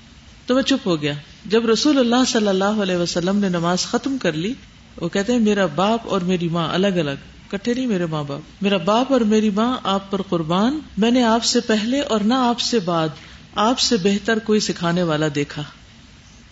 [0.46, 1.14] تو میں چپ ہو گیا۔
[1.46, 4.54] جب رسول اللہ صلی اللہ علیہ وسلم نے نماز ختم کر لی،
[4.98, 7.12] وہ کہتے ہیں، میرا باپ اور میری ماں الگ الگ
[7.50, 11.24] کٹھے نہیں میرے ماں باپ۔ میرا باپ اور میری ماں آپ پر قربان، میں نے
[11.24, 13.10] آپ سے پہلے اور نہ آپ سے بعد،
[13.56, 15.64] آپ سے بہتر کوئی سکھانے والا دیکھا۔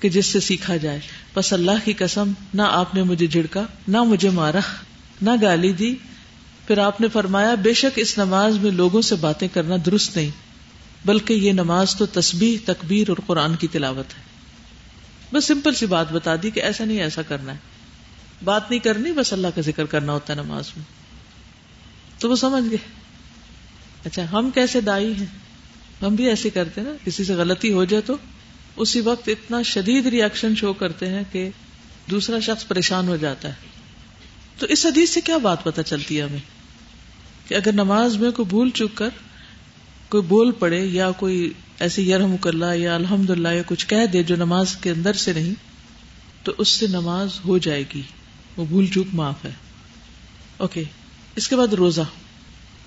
[0.06, 1.00] کہ جس سے سیکھا جائے۔
[1.34, 4.60] بس اللہ کی قسم، نہ آپ نے مجھے جھڑکا، نہ مجھے مارا،
[5.22, 5.96] نہ گالی دی۔
[6.68, 10.30] پھر آپ نے فرمایا، بے شک اس نماز میں لوگوں سے باتیں کرنا درست نہیں،
[11.06, 14.24] بلکہ یہ نماز تو تسبیح، تکبیر اور قرآن کی تلاوت ہے۔
[15.34, 17.58] بس سمپل سی بات بتا دی کہ ایسا نہیں، ایسا کرنا ہے۔
[18.44, 20.86] بات نہیں کرنی، بس اللہ کا ذکر کرنا ہوتا ہے نماز میں۔
[22.22, 22.88] تو وہ سمجھ گئے۔
[24.06, 25.26] اچھا ہم کیسے دائی ہیں؟
[26.02, 28.18] ہم بھی ایسے کرتے نا، کسی سے غلطی ہو جائے تو
[28.78, 31.50] اسی وقت اتنا شدید ریئیکشن شو کرتے ہیں کہ
[32.10, 33.54] دوسرا شخص پریشان ہو جاتا ہے۔
[34.60, 36.40] تو اس حدیث سے کیا بات پتہ چلتی ہے ہمیں؟
[37.48, 39.10] کہ اگر نماز میں کوئی بھول چک کر
[40.10, 44.24] کوئی بول پڑے یا کوئی ایسے یرحم اللہ یا الحمد للہ یا کچھ کہہ دے
[44.24, 45.54] جو نماز کے اندر سے نہیں،
[46.44, 48.02] تو اس سے نماز ہو جائے گی۔
[48.58, 49.52] وہ بھول چوک معاف ہے۔
[50.58, 50.84] اوکے،
[51.36, 52.02] اس کے بعد روزہ۔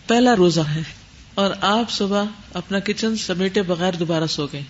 [0.07, 0.83] پہلا روزہ ہے
[1.35, 2.25] اور آپ صبح
[2.55, 4.63] اپنا کچن سمیٹے بغیر دوبارہ سو گئے۔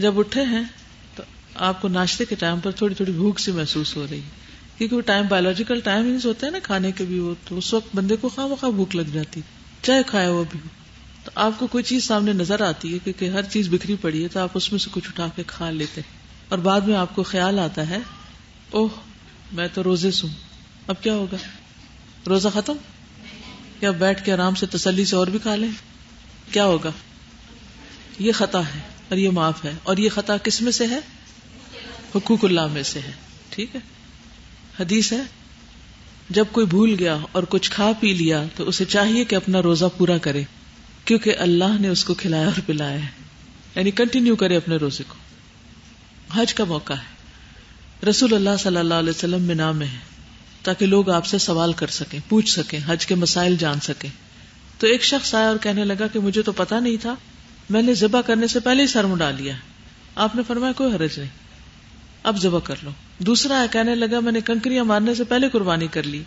[0.00, 0.62] جب اٹھے ہیں
[1.14, 1.22] تو
[1.54, 4.40] آپ کو ناشتے کے ٹائم پر تھوڑی تھوڑی بھوک سی محسوس ہو رہی ہے۔
[4.78, 7.96] کیونکہ وہ ٹائم بایولوجیکل ٹائم ہوتے ہیں نا کھانے کے بھی، وہ تو اس وقت
[7.96, 9.40] بندے کو خواہ مخواہ بھوک لگ جاتی۔
[9.82, 10.60] چاہے کھائے وہ بھی۔
[11.24, 14.28] تو آپ کو کوئی چیز سامنے نظر آتی ہے کیونکہ ہر چیز بکھری پڑی ہے،
[14.28, 16.00] تو آپ اس میں سے کچھ اٹھا کے کھا لیتے
[16.48, 17.98] اور بعد میں آپ کو خیال آتا ہے،
[18.70, 18.88] اوہ،
[19.52, 20.28] میں تو روزے سوں۔
[20.86, 21.36] اب کیا ہوگا؟
[22.26, 22.72] روزہ ختم؟
[23.80, 25.70] کیا بیٹھ کے آرام سے تسلی سے اور بھی کھا لیں؟
[26.52, 26.90] کیا ہوگا؟
[28.18, 30.98] یہ خطا ہے۔ اور یہ معاف ہے اور یہ خطا کس میں سے ہے؟
[32.14, 33.12] حقوق اللہ میں سے ہے۔
[33.50, 33.80] ٹھیک ہے؟
[34.80, 35.22] حدیث ہے،
[36.30, 39.84] جب کوئی بھول گیا اور کچھ کھا پی لیا تو اسے چاہیے کہ اپنا روزہ
[39.98, 40.42] پورا کرے،
[41.04, 43.06] کیونکہ اللہ نے اس کو کھلایا اور پلایا ہے۔
[43.74, 45.14] یعنی کنٹینیو کرے اپنے روزے کو۔
[46.34, 47.20] حج کا موقع ہے۔
[48.06, 49.98] رسول اللہ صلی اللہ علیہ وسلم میں نام ہے
[50.62, 54.10] تاکہ لوگ آپ سے سوال کر سکیں، پوچھ سکیں، حج کے مسائل جان سکیں۔
[54.78, 57.14] تو ایک شخص آیا اور کہنے لگا کہ مجھے تو پتا نہیں تھا
[57.70, 59.54] میں نے ذبح کرنے سے پہلے ہی سر مڈا لیا
[60.14, 61.28] آپ نے فرمایا کوئی حرج نہیں۔
[62.22, 65.86] اب ذبح کر لو۔ دوسرا آیا، کہنے لگا، میں نے کنکریاں مارنے سے پہلے قربانی
[65.86, 66.22] کر لی۔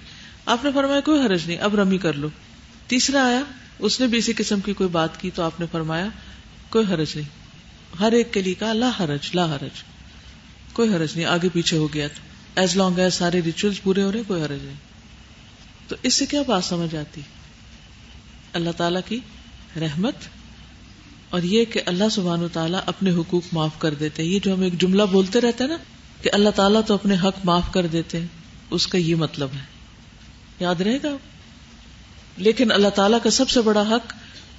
[0.45, 2.29] آپ نے فرمایا کوئی حرج نہیں، اب رمی کر لو۔
[2.87, 3.41] تیسرا آیا،
[3.79, 6.07] اس نے بھی اسی قسم کی کوئی بات کی تو آپ نے فرمایا
[6.69, 7.29] کوئی حرج نہیں۔
[7.99, 9.83] ہر ایک کے لیے کہا، لا حرج لا حرج۔
[10.73, 12.21] کوئی حرج نہیں، آگے پیچھے ہو گیا تو۔
[12.55, 14.75] ایز لانگ ایز سارے ریچولس پورے ہو رہے کوئی حرج نہیں۔
[15.87, 17.21] تو اس سے کیا بات سمجھ آتی؟
[18.53, 19.19] اللہ تعالی کی
[19.79, 20.15] رحمت
[21.33, 24.53] اور یہ کہ اللہ سبحان و تعالیٰ اپنے حقوق معاف کر دیتے ہیں۔ یہ جو
[24.53, 25.77] ہم ایک جملہ بولتے رہتے ہیں نا
[26.21, 28.19] کہ اللہ تعالیٰ تو اپنے حق معاف کر دیتے
[28.69, 29.63] اس کا یہ مطلب ہے۔
[30.59, 31.17] یاد رہے گا؟
[32.37, 34.13] لیکن اللہ تعالیٰ کا سب سے بڑا حق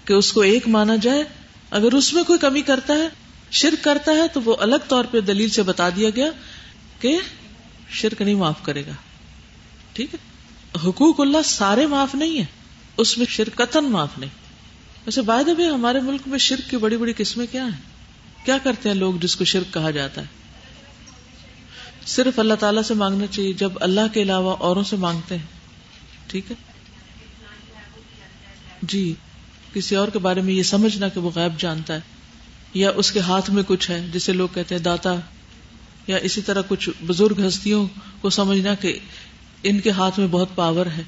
[0.04, 1.22] کہ اس کو ایک مانا جائے۔
[1.70, 3.08] اگر اس میں کوئی کمی کرتا ہے،
[3.50, 6.26] شرک کرتا ہے، تو وہ الگ طور پہ دلیل سے بتا دیا گیا
[7.00, 7.18] کہ
[7.90, 8.92] شرک نہیں معاف کرے گا۔
[9.92, 10.18] ٹھیک ہے؟
[10.88, 12.44] حقوق اللہ سارے معاف نہیں ہے
[12.96, 14.43] اس میں شرکتن معاف نہیں۔
[15.06, 18.88] ویسے بائد بھی ہمارے ملک میں شرک کی بڑی بڑی قسمیں کیا ہیں؟ کیا کرتے
[18.88, 20.26] ہیں لوگ جس کو شرک کہا جاتا ہے؟
[22.06, 25.46] صرف اللہ تعالیٰ سے مانگنا چاہیے، جب اللہ کے علاوہ اوروں سے مانگتے ہیں۔
[26.26, 26.56] ٹھیک ہے؟
[28.82, 29.14] جی
[29.74, 32.00] کسی اور کے بارے میں یہ سمجھنا کہ وہ غیب جانتا ہے،
[32.74, 35.14] یا اس کے ہاتھ میں کچھ ہے، جسے لوگ کہتے ہیں داتا،
[36.06, 37.86] یا اسی طرح کچھ بزرگ ہستیوں
[38.20, 38.98] کو سمجھنا کہ
[39.62, 41.02] ان کے ہاتھ میں بہت پاور ہے،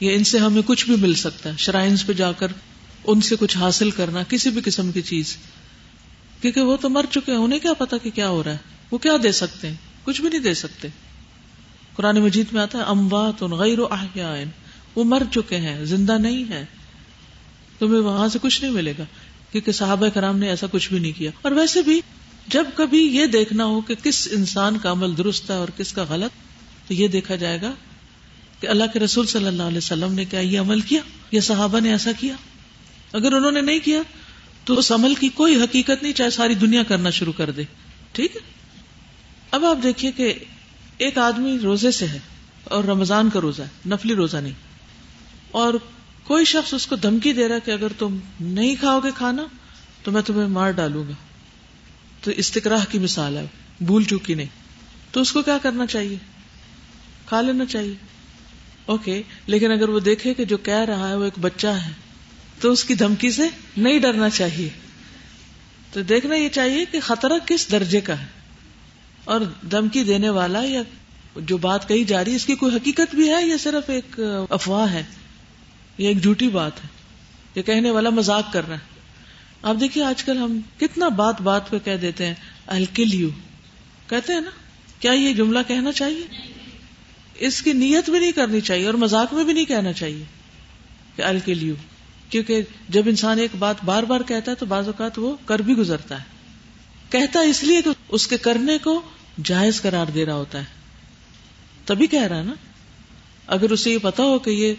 [0.00, 2.52] یا ان سے ہمیں کچھ بھی مل سکتا ہے۔ شرائنس پہ جا کر
[3.08, 5.36] ان سے کچھ حاصل کرنا کسی بھی قسم کی چیز۔
[6.40, 8.56] کیونکہ وہ تو مر چکے ہیں، انہیں کیا پتا کہ کیا ہو رہا ہے؟
[8.90, 10.88] وہ کیا دے سکتے ہیں؟ کچھ بھی نہیں دے سکتے۔
[11.96, 13.78] قرآن مجید میں آتا ہے اموات غیر
[14.94, 16.64] وہ مر چکے ہیں، زندہ نہیں ہے
[17.78, 19.04] تمہیں وہاں سے کچھ نہیں ملے گا۔
[19.52, 22.00] کیونکہ صحابہ کرام نے ایسا کچھ بھی نہیں کیا۔ اور ویسے بھی،
[22.46, 26.04] جب کبھی یہ دیکھنا ہو کہ کس انسان کا عمل درست ہے اور کس کا
[26.08, 26.30] غلط،
[26.88, 27.72] تو یہ دیکھا جائے گا
[28.60, 31.00] کہ اللہ کے رسول صلی اللہ علیہ وسلم نے کیا، یہ عمل کیا؟
[31.30, 32.34] یا صحابہ نے ایسا کیا؟
[33.12, 33.98] اگر انہوں نے نہیں کیا
[34.64, 37.62] تو اس عمل کی کوئی حقیقت نہیں، چاہے ساری دنیا کرنا شروع کر دے۔
[38.12, 38.40] ٹھیک ہے؟
[39.50, 40.34] اب آپ دیکھیے کہ
[40.98, 42.18] ایک آدمی روزے سے ہے
[42.64, 44.52] اور رمضان کا روزہ ہے، نفلی روزہ نہیں۔
[45.50, 45.74] اور
[46.24, 49.44] کوئی شخص اس کو دھمکی دے رہا کہ اگر تم نہیں کھاؤ گے کھانا
[50.02, 51.12] تو میں تمہیں مار ڈالوں گا۔
[52.22, 53.46] تو استقراہ کی مثال ہے،
[53.80, 54.68] بھول چکی نہیں۔
[55.12, 56.16] تو اس کو کیا کرنا چاہیے؟
[57.26, 57.94] کھا لینا چاہیے۔
[58.86, 62.07] اوکے، لیکن اگر وہ دیکھے کہ جو کہہ رہا ہے وہ ایک بچہ ہے
[62.60, 63.42] تو اس کی دھمکی سے
[63.76, 64.68] نہیں ڈرنا چاہیے۔
[65.92, 68.26] تو دیکھنا یہ چاہیے کہ خطرہ کس درجے کا ہے۔
[69.24, 69.40] اور
[69.70, 70.82] دھمکی دینے والا یا
[71.36, 74.20] جو بات کہی جا رہی ہے، اس کی کوئی حقیقت بھی ہے یا صرف ایک
[74.50, 75.02] افواہ ہے؟
[75.98, 76.88] یہ ایک جھوٹی بات ہے۔
[77.54, 78.98] یہ کہنے والا مزاق کر رہا ہے۔
[79.62, 82.34] آپ دیکھیے آج کل ہم کتنا بات بات پہ کہہ دیتے ہیں
[82.66, 83.28] الکل یو
[84.08, 84.50] کہتے ہیں نا؟
[84.98, 86.26] کیا یہ جملہ کہنا چاہیے؟
[87.34, 90.24] اس کی نیت بھی نہیں کرنی چاہیے اور مزاق میں بھی نہیں کہنا چاہیے
[91.16, 91.74] کہ الکل یو
[92.30, 95.76] کیونکہ جب انسان ایک بات بار بار کہتا ہے تو بعض اوقات وہ کر بھی
[95.76, 96.24] گزرتا ہے۔
[97.10, 99.02] کہتا ہے اس لیے کہ اس کے کرنے کو
[99.44, 100.64] جائز قرار دے رہا ہوتا ہے۔
[101.84, 102.54] تبھی کہہ رہا ہے نا۔
[103.46, 104.74] اگر اسے یہ پتا ہو کہ یہ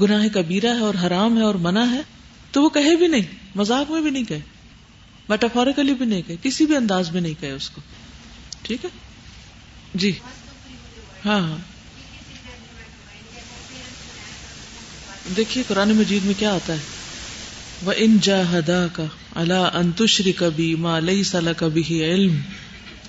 [0.00, 2.00] گناہ کبیرہ ہے اور حرام ہے اور منع ہے،
[2.50, 3.22] تو وہ کہے بھی نہیں۔
[3.54, 4.40] مزاق میں بھی نہیں کہے۔
[5.28, 7.80] میٹافوریکلی بھی نہیں کہے۔ کسی بھی انداز میں نہیں کہے اس کو۔
[8.62, 8.90] ٹھیک ہے؟
[9.94, 10.12] جی۔
[11.26, 11.73] ہاں ہاں۔
[15.36, 16.78] دیکھیے قرآن مجید میں کیا آتا ہے؟
[17.82, 19.04] وہ ان جا ہدا کا
[19.34, 22.36] اللہ انتشری کبھی ماں لئی سلا کبھی علم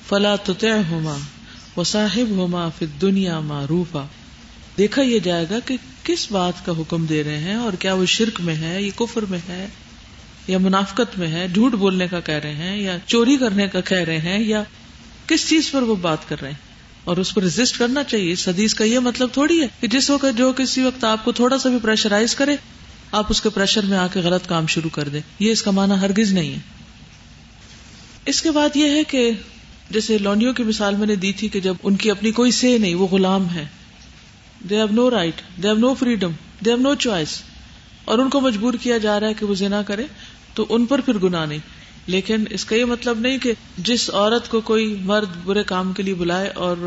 [0.10, 0.54] فلا تو
[0.92, 1.18] ہوما
[1.78, 4.06] وصاحب ہوما فت دنیا معروفا
[4.78, 8.06] دیکھا یہ جائے گا کہ کس بات کا حکم دے رہے ہیں اور کیا وہ
[8.06, 9.68] شرک میں ہے یہ کفر میں ہے
[10.48, 13.98] یا منافقت میں ہے، جھوٹ بولنے کا کہہ رہے ہیں یا چوری کرنے کا کہہ
[13.98, 14.64] رہے ہیں یا
[15.28, 16.65] کس چیز پر وہ بات کر رہے ہیں؟
[17.06, 20.10] اور اس پر ریزسٹ کرنا چاہیے۔ اس حدیث کا یہ مطلب تھوڑی ہے کہ جس
[20.10, 22.56] وقت جو کسی وقت آپ کو تھوڑا سا بھی پریشرائز کرے،
[23.12, 25.72] آپ اس کے پریشر میں آ کے غلط کام شروع کر دیں۔ یہ اس کا
[25.72, 26.60] معنی ہرگز نہیں ہے۔
[28.26, 29.32] اس کے بعد یہ ہے کہ
[29.90, 32.78] جیسے لونڈیوں کی مثال میں نے دی تھی کہ جب ان کی اپنی کوئی سے
[32.78, 33.66] نہیں، وہ غلام ہے۔
[34.70, 36.32] They have no right they have no freedom
[36.66, 37.42] they have no choice
[38.06, 40.04] اور ان کو مجبور کیا جا رہا ہے کہ وہ زنا کرے،
[40.54, 41.60] تو ان پر پھر گنا نہیں۔
[42.08, 46.04] لیکن اس کا یہ مطلب نہیں کہ جس عورت کو کوئی مرد برے کام کے
[46.04, 46.78] لیے بلائے اور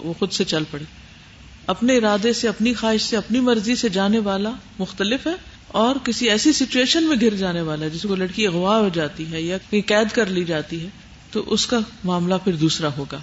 [0.00, 0.84] وہ خود سے چل پڑے۔
[1.66, 5.32] اپنے ارادے سے، اپنی خواہش سے، اپنی مرضی سے جانے والا مختلف ہے
[5.66, 9.32] اور کسی ایسی سچویشن میں گر جانے والا ہے جس کو لڑکی اغوا ہو جاتی
[9.32, 10.88] ہے یا کہیں قید کر لی جاتی ہے،
[11.30, 13.18] تو اس کا معاملہ پھر دوسرا ہوگا۔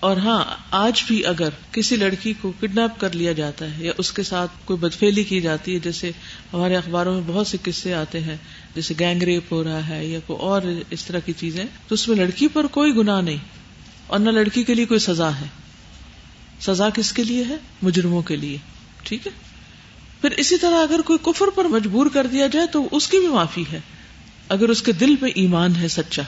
[0.00, 4.12] اور ہاں آج بھی اگر کسی لڑکی کو کڈنیپ کر لیا جاتا ہے یا اس
[4.12, 6.10] کے ساتھ کوئی بدفیلی کی جاتی ہے، جیسے
[6.52, 8.36] ہمارے اخباروں میں بہت سے قصے آتے ہیں۔
[8.74, 12.08] جیسے گینگ ریپ ہو رہا ہے یا کوئی اور اس طرح کی چیزیں، تو اس
[12.08, 13.36] میں لڑکی پر کوئی گنا نہیں،
[14.06, 15.46] اور نہ لڑکی کے لیے کوئی سزا ہے۔
[16.60, 18.56] سزا کس کے لیے ہے؟ مجرموں کے لیے،
[19.02, 19.32] ٹھیک ہے؟
[20.20, 23.26] پھر اسی طرح اگر کوئی کفر پر مجبور کر دیا جائے تو اس کی بھی
[23.26, 23.80] معافی ہے،
[24.48, 26.22] اگر اس کے دل پہ ایمان ہے سچا۔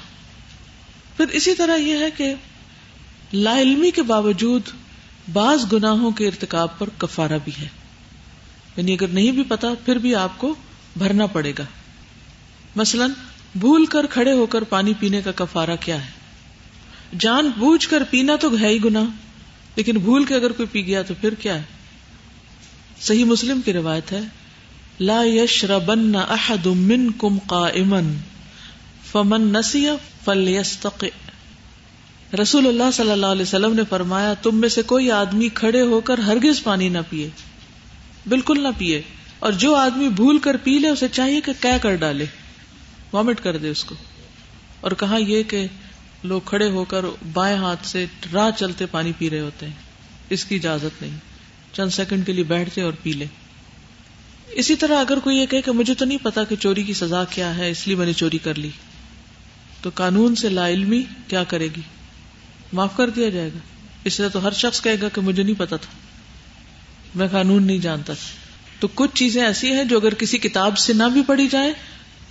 [1.17, 2.35] پھر اسی طرح یہ ہے کہ
[3.33, 4.63] لا علمی کے باوجود
[5.33, 7.69] بعض گناہوں کے ارتکاب پر کفارہ بھی ہے۔
[8.77, 10.55] یعنی اگر نہیں بھی پتا، پھر بھی آپ کو
[10.97, 11.65] بھرنا پڑے گا۔
[12.77, 13.07] مثلا،
[13.55, 16.11] بھول کر کھڑے ہو کر پانی پینے کا کفارہ کیا ہے؟
[17.19, 19.05] جان بوجھ کر پینا تو ہے ہی گنا
[19.77, 21.63] لیکن بھول کے اگر کوئی پی گیا تو پھر کیا ہے؟
[23.01, 24.21] صحیح مسلم کی روایت ہے،
[25.01, 28.01] لا یشربن احد منکم قائما،
[29.13, 29.87] فمن نسی
[30.25, 31.07] فلیستقع۔
[32.43, 36.01] رسول اللہ صلی اللہ علیہ وسلم نے فرمایا، تم میں سے کوئی آدمی کھڑے ہو
[36.01, 37.29] کر ہرگز پانی نہ پیے۔
[38.29, 39.03] بالکل نہ پیے۔
[39.39, 42.27] اور جو آدمی بھول کر پی لے، اسے چاہیے کہ کیا کر ڈالے۔
[43.13, 43.95] وامٹ کر دے اس کو۔
[44.81, 45.67] اور کہا یہ کہ
[46.25, 49.73] لوگ کھڑے ہو کر بائیں ہاتھ سے راہ چلتے پانی پی رہے ہوتے ہیں۔
[50.31, 51.17] اس کی اجازت نہیں۔
[51.73, 53.27] چند سیکنڈ کے لیے بیٹھتے اور پی لے۔
[54.49, 57.25] اسی طرح اگر کوئی یہ کہ کہ مجھے تو نہیں پتا کہ چوری کی سزا
[57.25, 58.71] کیا ہے، اس لیے میں نے چوری کر لی۔
[59.83, 61.81] تو قانون سے لا علمی کیا کرے گی؟
[62.73, 63.59] معاف کر دیا جائے گا۔
[64.05, 65.93] اس طرح تو ہر شخص کہے گا کہ مجھے نہیں پتا تھا۔
[67.15, 68.37] میں قانون نہیں جانتا۔ تھا
[68.81, 71.73] تو کچھ چیزیں ایسی ہیں جو اگر کسی کتاب سے نہ بھی پڑھی جائے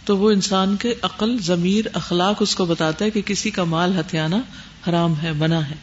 [0.05, 3.99] تو وہ انسان کے عقل، ضمیر، اخلاق اس کو بتاتا ہے کہ کسی کا مال
[3.99, 4.37] ہتھیانا
[4.89, 5.75] حرام ہے منع ہے۔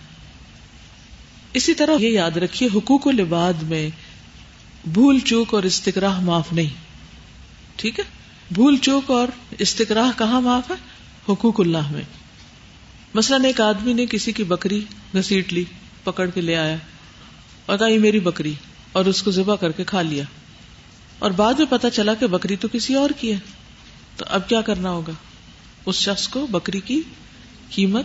[1.53, 3.91] اسی طرح یہ یاد رکھیے، حقوق و لباد میں
[4.87, 6.69] بھول چوک اور استقراہ معاف نہیں۔
[7.77, 8.05] ٹھیک ہے؟
[8.51, 10.77] بھول چوک اور استقراہ کہاں معاف ہے؟
[11.33, 12.03] حقوق اللہ میں۔
[13.15, 15.65] مثلاً ایک آدمی نے کسی کی بکری گسیٹ لی،
[16.05, 16.77] پکڑ کے لے آیا
[17.67, 18.55] اور یہ میری بکری
[18.93, 20.25] اور اس کو ذبح کر کے کھا لیا۔
[21.19, 23.39] اور بعد میں پتا چلا کہ بکری تو کسی اور کی ہے۔
[24.19, 25.13] تو اب کیا کرنا ہوگا؟
[25.87, 27.03] اس شخص کو بکری کی
[27.71, 28.05] قیمت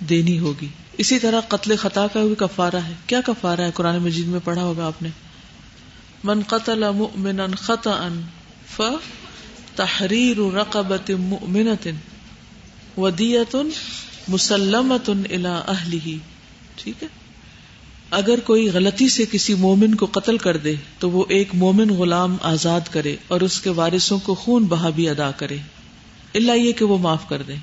[0.00, 4.26] دینی ہوگی۔ اسی طرح قتل خطا کا بھی کفارہ ہے۔ کیا کفارہ ہے؟ قرآن مجید
[4.26, 5.08] میں پڑھا ہوگا آپ نے۔
[6.24, 8.08] من قتل مؤمنا خطا
[8.66, 8.82] ف
[9.76, 11.90] تحریر رقبت مؤمنة
[12.96, 13.56] ودیت
[14.28, 16.18] مسلمت الا اہلی
[16.76, 17.08] ٹھیک ہے؟
[18.14, 22.36] اگر کوئی غلطی سے کسی مومن کو قتل کر دے، تو وہ ایک مومن غلام
[22.42, 25.56] آزاد کرے اور اس کے وارثوں کو خون بہا بھی ادا کرے۔
[26.34, 27.54] اللہ یہ کہ وہ معاف کر دے۔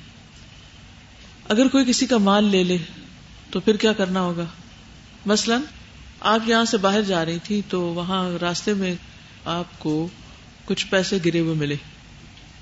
[1.48, 2.76] اگر کوئی کسی کا مال لے لے،
[3.50, 4.44] تو پھر کیا کرنا ہوگا؟
[5.26, 5.58] مثلا،
[6.20, 8.94] آپ یہاں سے باہر جا رہی تھی، تو وہاں راستے میں
[9.44, 10.08] آپ کو
[10.64, 11.76] کچھ پیسے گرے ہوئے ملے۔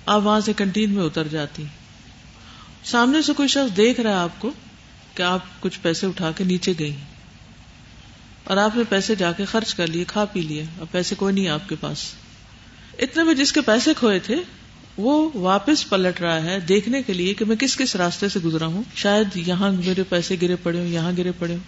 [0.07, 1.65] آپ وہاں سے کنٹین میں اتر جاتی۔
[2.85, 4.51] سامنے سے کوئی شخص دیکھ رہا ہے آپ کو
[5.15, 6.97] کہ آپ کچھ پیسے اٹھا کے نیچے گئی
[8.51, 11.35] اور آپ نے پیسے جا کے خرچ کر لیے، کھا پی لیے اور پیسے کوئی
[11.35, 11.99] نہیں آپ کے پاس۔
[12.99, 14.37] اتنے میں جس کے پیسے کھوئے تھے،
[14.97, 18.67] وہ واپس پلٹ رہا ہے دیکھنے کے لیے کہ میں کس کس راستے سے گزرا
[18.67, 21.61] ہوں۔ شاید یہاں میرے پیسے گرے پڑے ہوں، یہاں گرے پڑے ہوں۔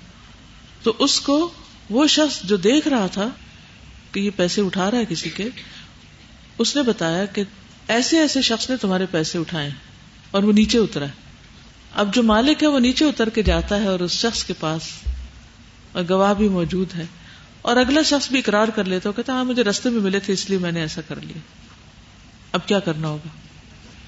[0.83, 1.51] تو اس کو
[1.91, 3.28] وہ شخص جو دیکھ رہا تھا
[4.12, 5.49] کہ یہ پیسے اٹھا رہا ہے کسی کے،
[6.59, 7.43] اس نے بتایا کہ
[7.89, 9.70] ایسے ایسے شخص نے تمہارے پیسے اٹھائے
[10.30, 11.11] اور وہ نیچے اترا ہے۔
[11.95, 14.83] اب جو مالک ہے وہ نیچے اتر کے جاتا ہے اور اس شخص کے پاس
[15.93, 17.05] اور گواہ بھی موجود ہے۔
[17.62, 20.51] اور اگلا شخص بھی اقرار کر لیتا کہتا ہاں مجھے رستے میں ملے تھے، اس
[20.51, 21.38] لیے میں نے ایسا کر لیا۔
[22.53, 23.28] اب کیا کرنا ہوگا؟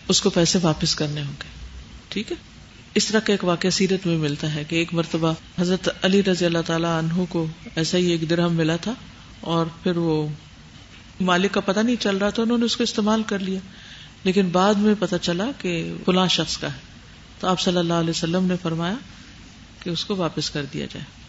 [0.08, 1.48] اس کو پیسے واپس کرنے ہوں گے۔
[2.08, 2.36] ٹھیک ہے؟
[2.94, 6.44] اس طرح کا ایک واقعہ سیرت میں ملتا ہے کہ ایک مرتبہ حضرت علی رضی
[6.44, 8.94] اللہ تعالی عنہ کو ایسا ہی ایک درہم ملا تھا،
[9.40, 10.28] اور پھر وہ
[11.20, 13.60] مالک کا پتہ نہیں چل رہا تھا، انہوں نے اس کو استعمال کر لیا۔
[14.24, 16.78] لیکن بعد میں پتا چلا کہ فلاں شخص کا ہے۔
[17.40, 18.94] تو آپ صلی اللہ علیہ وسلم نے فرمایا
[19.82, 21.23] کہ اس کو واپس کر دیا جائے۔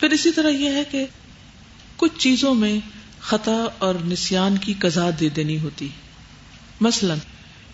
[0.00, 1.06] پھر اسی طرح یہ ہے کہ
[1.96, 2.80] کچھ چیزوں میں
[3.20, 5.88] خطا اور نسیان کی قزا دے دینی ہوتی
[6.80, 7.14] مثلا،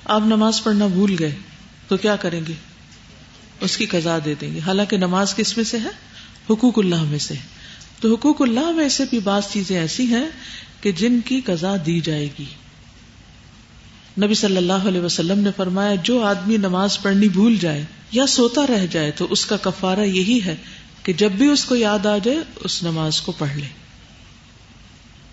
[0.04, 1.34] آپ نماز پڑھنا بھول گئے
[1.88, 2.52] تو کیا کریں گے؟
[3.60, 5.88] اس کی قزا دے دیں گے۔ حالانکہ نماز کس میں سے ہے؟
[6.50, 7.34] حقوق اللہ میں سے۔
[8.00, 10.26] تو حقوق اللہ میں سے بھی بعض چیزیں ایسی ہیں
[10.80, 12.44] کہ جن کی قزا دی جائے گی۔
[14.22, 18.66] نبی صلی اللہ علیہ وسلم نے فرمایا، جو آدمی نماز پڑھنی بھول جائے یا سوتا
[18.66, 20.56] رہ جائے تو اس کا کفارہ یہی ہے
[21.06, 23.66] کہ جب بھی اس کو یاد آ جائے، اس نماز کو پڑھ لے۔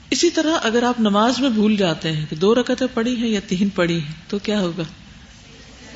[0.10, 3.40] اسی طرح اگر آپ نماز میں بھول جاتے ہیں کہ دو رکعتیں پڑھی ہیں یا
[3.48, 4.84] تین پڑھی ہیں، تو کیا ہوگا؟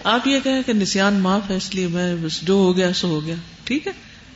[0.04, 3.08] آپ یہ کہیں کہ نسان معاف ہے، اس لیے میں بس جو ہو گیا سو
[3.08, 3.92] ہو گیا۔ ٹھیک ہے؟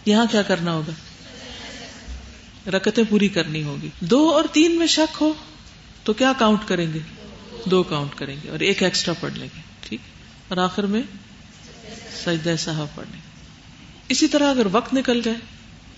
[0.06, 0.94] یہاں کیا کرنا ہوگا؟
[2.70, 5.34] رکتیں پوری کرنی ہوگی۔ دو اور تین میں شک ہو،
[6.04, 7.00] تو کیا کاؤنٹ کریں گے؟
[7.66, 10.00] دو کاؤنٹ کریں گے اور ایک ایکسٹرا پڑھ لیں گے۔ ٹھیک؟
[10.48, 11.02] اور آخر میں
[12.26, 13.21] سجدہ صاحب پڑھنے۔
[14.12, 15.38] اسی طرح اگر وقت نکل جائے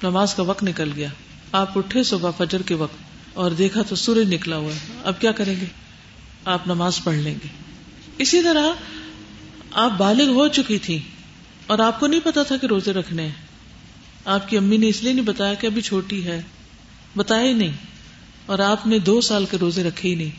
[0.04, 1.08] نماز کا وقت نکل گیا،
[1.52, 2.96] آپ اٹھے صبح فجر کے وقت
[3.34, 5.66] اور دیکھا تو سورج نکلا ہوا ہے، اب کیا کریں گے؟
[6.46, 7.48] آپ نماز پڑھ لیں گے۔
[8.18, 8.66] اسی طرح
[9.72, 11.00] آپ بالغ ہو چکی تھی
[11.68, 13.46] اور آپ کو نہیں پتا تھا کہ روزے رکھنے ہیں۔
[14.26, 16.42] آپ کی امی نے اس لیے نہیں بتایا کہ ابھی چھوٹی ہے۔
[17.16, 17.74] بتایا ہی نہیں
[18.46, 20.32] اور آپ نے دو سال کے روزے رکھے ہی نہیں۔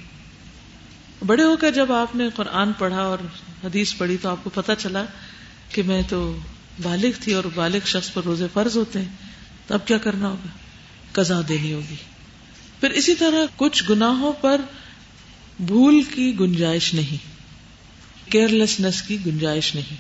[1.25, 3.19] بڑے ہو کر جب آپ نے قرآن پڑھا اور
[3.65, 5.05] حدیث پڑھی تو آپ کو پتا چلا
[5.69, 6.37] کہ میں تو
[6.83, 9.09] بالغ تھی اور بالغ شخص پر روزے فرض ہوتے ہیں،
[9.67, 10.49] تو اب کیا کرنا ہوگا؟
[11.13, 11.95] قزا دینی ہوگی۔
[12.81, 14.61] پھر اسی طرح کچھ گناہوں پر
[15.61, 17.17] بھول کی گنجائش نہیں
[18.31, 19.97] کیئر لیسنس کی گنجائش نہیں۔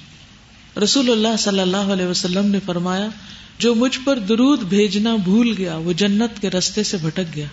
[0.78, 3.08] رسول اللہ صلی اللہ علیہ وسلم نے فرمایا،
[3.58, 7.46] جو مجھ پر درود بھیجنا بھول گیا، وہ جنت کے رستے سے بھٹک گیا۔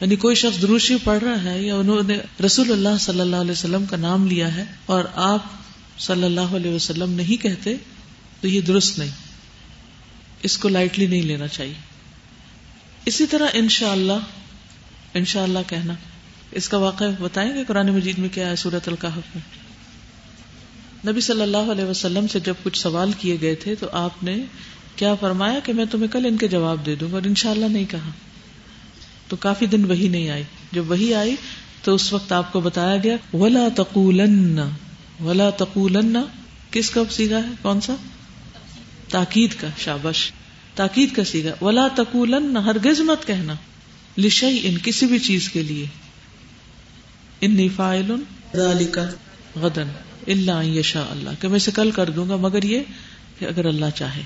[0.00, 3.50] یعنی کوئی شخص دروشی پڑھ رہا ہے یا انہوں نے رسول اللہ صلی اللہ علیہ
[3.50, 5.42] وسلم کا نام لیا ہے اور آپ
[5.98, 7.76] صلی اللہ علیہ وسلم نہیں کہتے
[8.40, 9.10] تو یہ درست نہیں۔
[10.42, 11.74] اس کو لائٹلی نہیں لینا چاہیے۔
[13.04, 14.12] اسی طرح انشاء اللہ
[15.14, 15.94] ان شاء اللہ کہنا۔
[16.50, 19.70] اس کا واقعہ بتائیں گے قرآن مجید میں کیا ہے سورت القحف میں۔
[21.12, 24.36] نبی صلی اللہ علیہ وسلم سے جب کچھ سوال کیے گئے تھے تو آپ نے
[24.96, 27.84] کیا فرمایا کہ میں تمہیں کل ان کے جواب دے دوں گا اور انشاءاللہ نہیں
[27.84, 28.10] کہا۔
[29.28, 31.36] تو کافی دن وہی نہیں آئی۔ جب وہی آئی
[31.82, 34.60] تو اس وقت آپ کو بتایا گیا، ولا تقولن
[35.20, 36.16] ولا تقولن۔
[36.70, 37.94] کس کا سیگا ہے؟ کون سا؟
[39.10, 40.32] تاکید کا شابش،
[40.74, 43.54] تاکید کا سیگا، ولا تقولن، ہرگز مت کہنا۔
[44.18, 45.86] لشئی ان کسی بھی چیز کے لیے۔
[47.40, 48.12] انی فائل
[49.56, 49.88] غدن
[50.26, 52.80] اللہ یشا اللہ کہ میں اسے کل کر دوں گا، مگر یہ
[53.38, 54.22] کہ اگر اللہ چاہے۔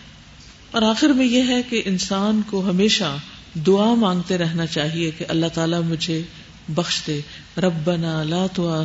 [0.71, 3.17] اور آخر میں یہ ہے کہ انسان کو ہمیشہ
[3.55, 6.23] دعا مانگتے رہنا چاہیے کہ اللہ تعالیٰ مجھے
[6.69, 7.21] بخش دے۔
[7.57, 8.83] ربنا لا تو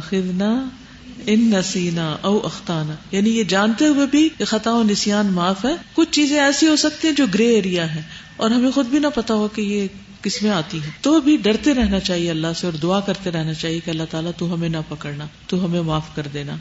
[1.27, 5.75] ان نسینا او اختانا۔ یعنی یہ جانتے ہوئے بھی کہ خطا و نسیان معاف ہے۔
[5.93, 8.01] کچھ چیزیں ایسی ہو سکتی ہیں جو گرے ایریا ہے
[8.35, 9.87] اور ہمیں خود بھی نہ پتا ہو کہ یہ
[10.21, 13.53] کس میں آتی ہے تو بھی ڈرتے رہنا چاہیے اللہ سے اور دعا کرتے رہنا
[13.53, 16.55] چاہیے کہ اللہ تعالیٰ تو ہمیں نہ پکڑنا، تو ہمیں معاف کر دینا۔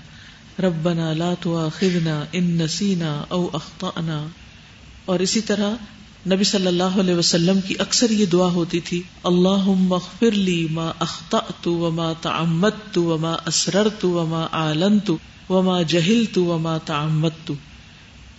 [0.62, 4.26] ربنا لا تؤاخذنا ان نسینا او اخطأنا
[5.04, 5.74] اور اسی طرح
[6.26, 10.92] نبی صلی اللہ علیہ وسلم کی اکثر یہ دعا ہوتی تھی اللہ مغفر لی ما
[10.98, 15.10] اخطأت وما تعمدت وما اسررت وما اعلنت
[15.48, 17.52] وما جہلت وما تعمدت.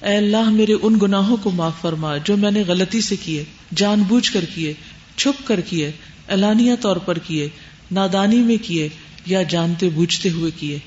[0.02, 3.44] اے اللہ، میرے ان گناہوں کو معاف فرما، جو میں نے غلطی سے کیے،
[3.76, 4.74] جان بوجھ کر کیے،
[5.16, 5.92] چھپ کر کیے،
[6.30, 7.50] اعلانیہ طور پر کیے،
[7.92, 8.90] نادانی میں کیے
[9.26, 10.78] یا جانتے بوجھتے ہوئے کیے۔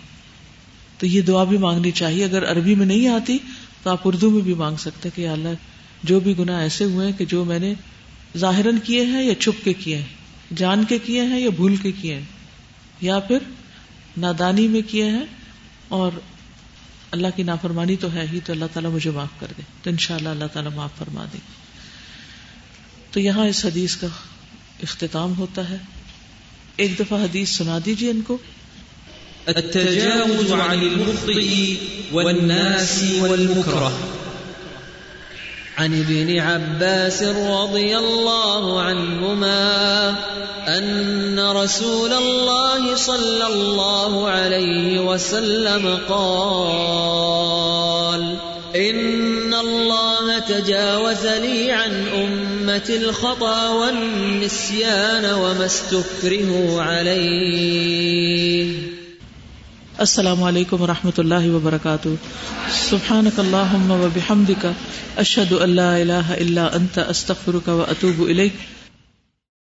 [0.99, 3.39] تو یہ دعا بھی مانگنی چاہیے، اگر عربی میں نہیں آتی
[3.83, 5.49] تو آپ اردو میں بھی مانگ سکتے کہ اللہ
[6.03, 7.75] جو بھی گناہ ایسے ہوئے ہیں کہ جو میں نے
[8.37, 10.05] ظاہراً کیے ہیں یا چھپ کے کیے ہیں،
[10.57, 12.25] جان کے کیے ہیں یا بھول کے کیے ہیں،
[13.01, 13.39] یا پھر
[14.17, 15.25] نادانی میں کیے ہیں
[15.89, 16.13] اور
[17.11, 19.97] اللہ کی نافرمانی تو ہے ہی، تو اللہ تعالیٰ مجھے معاف کر دے۔ تو ان
[19.97, 21.39] شاء اللہ اللہ تعالیٰ معاف فرما دے۔
[23.11, 24.07] تو یہاں اس حدیث کا
[24.83, 25.77] اختتام ہوتا ہے۔
[26.77, 28.39] ایک دفعہ حدیث سنا دیجیے ان کو۔
[29.47, 31.75] التجاوز عن المخطئ
[32.13, 34.22] والناس والمكره۔
[35.83, 40.09] عن ابن عباس رضي الله عنهما
[40.69, 47.17] أن رسول الله صلى الله عليه وسلم قال،
[48.77, 58.92] إن الله تجاوز لي عن أمة الخطا والنسيان وما استكرهوا عليه.
[59.99, 62.09] السلام علیکم و رحمۃ اللہ وبرکاتہ۔
[62.71, 64.51] سبحان اللہ و بحمد
[65.17, 68.53] اشہد ان اللہ اللہ الا انت، استغفرک و اطوب الیک۔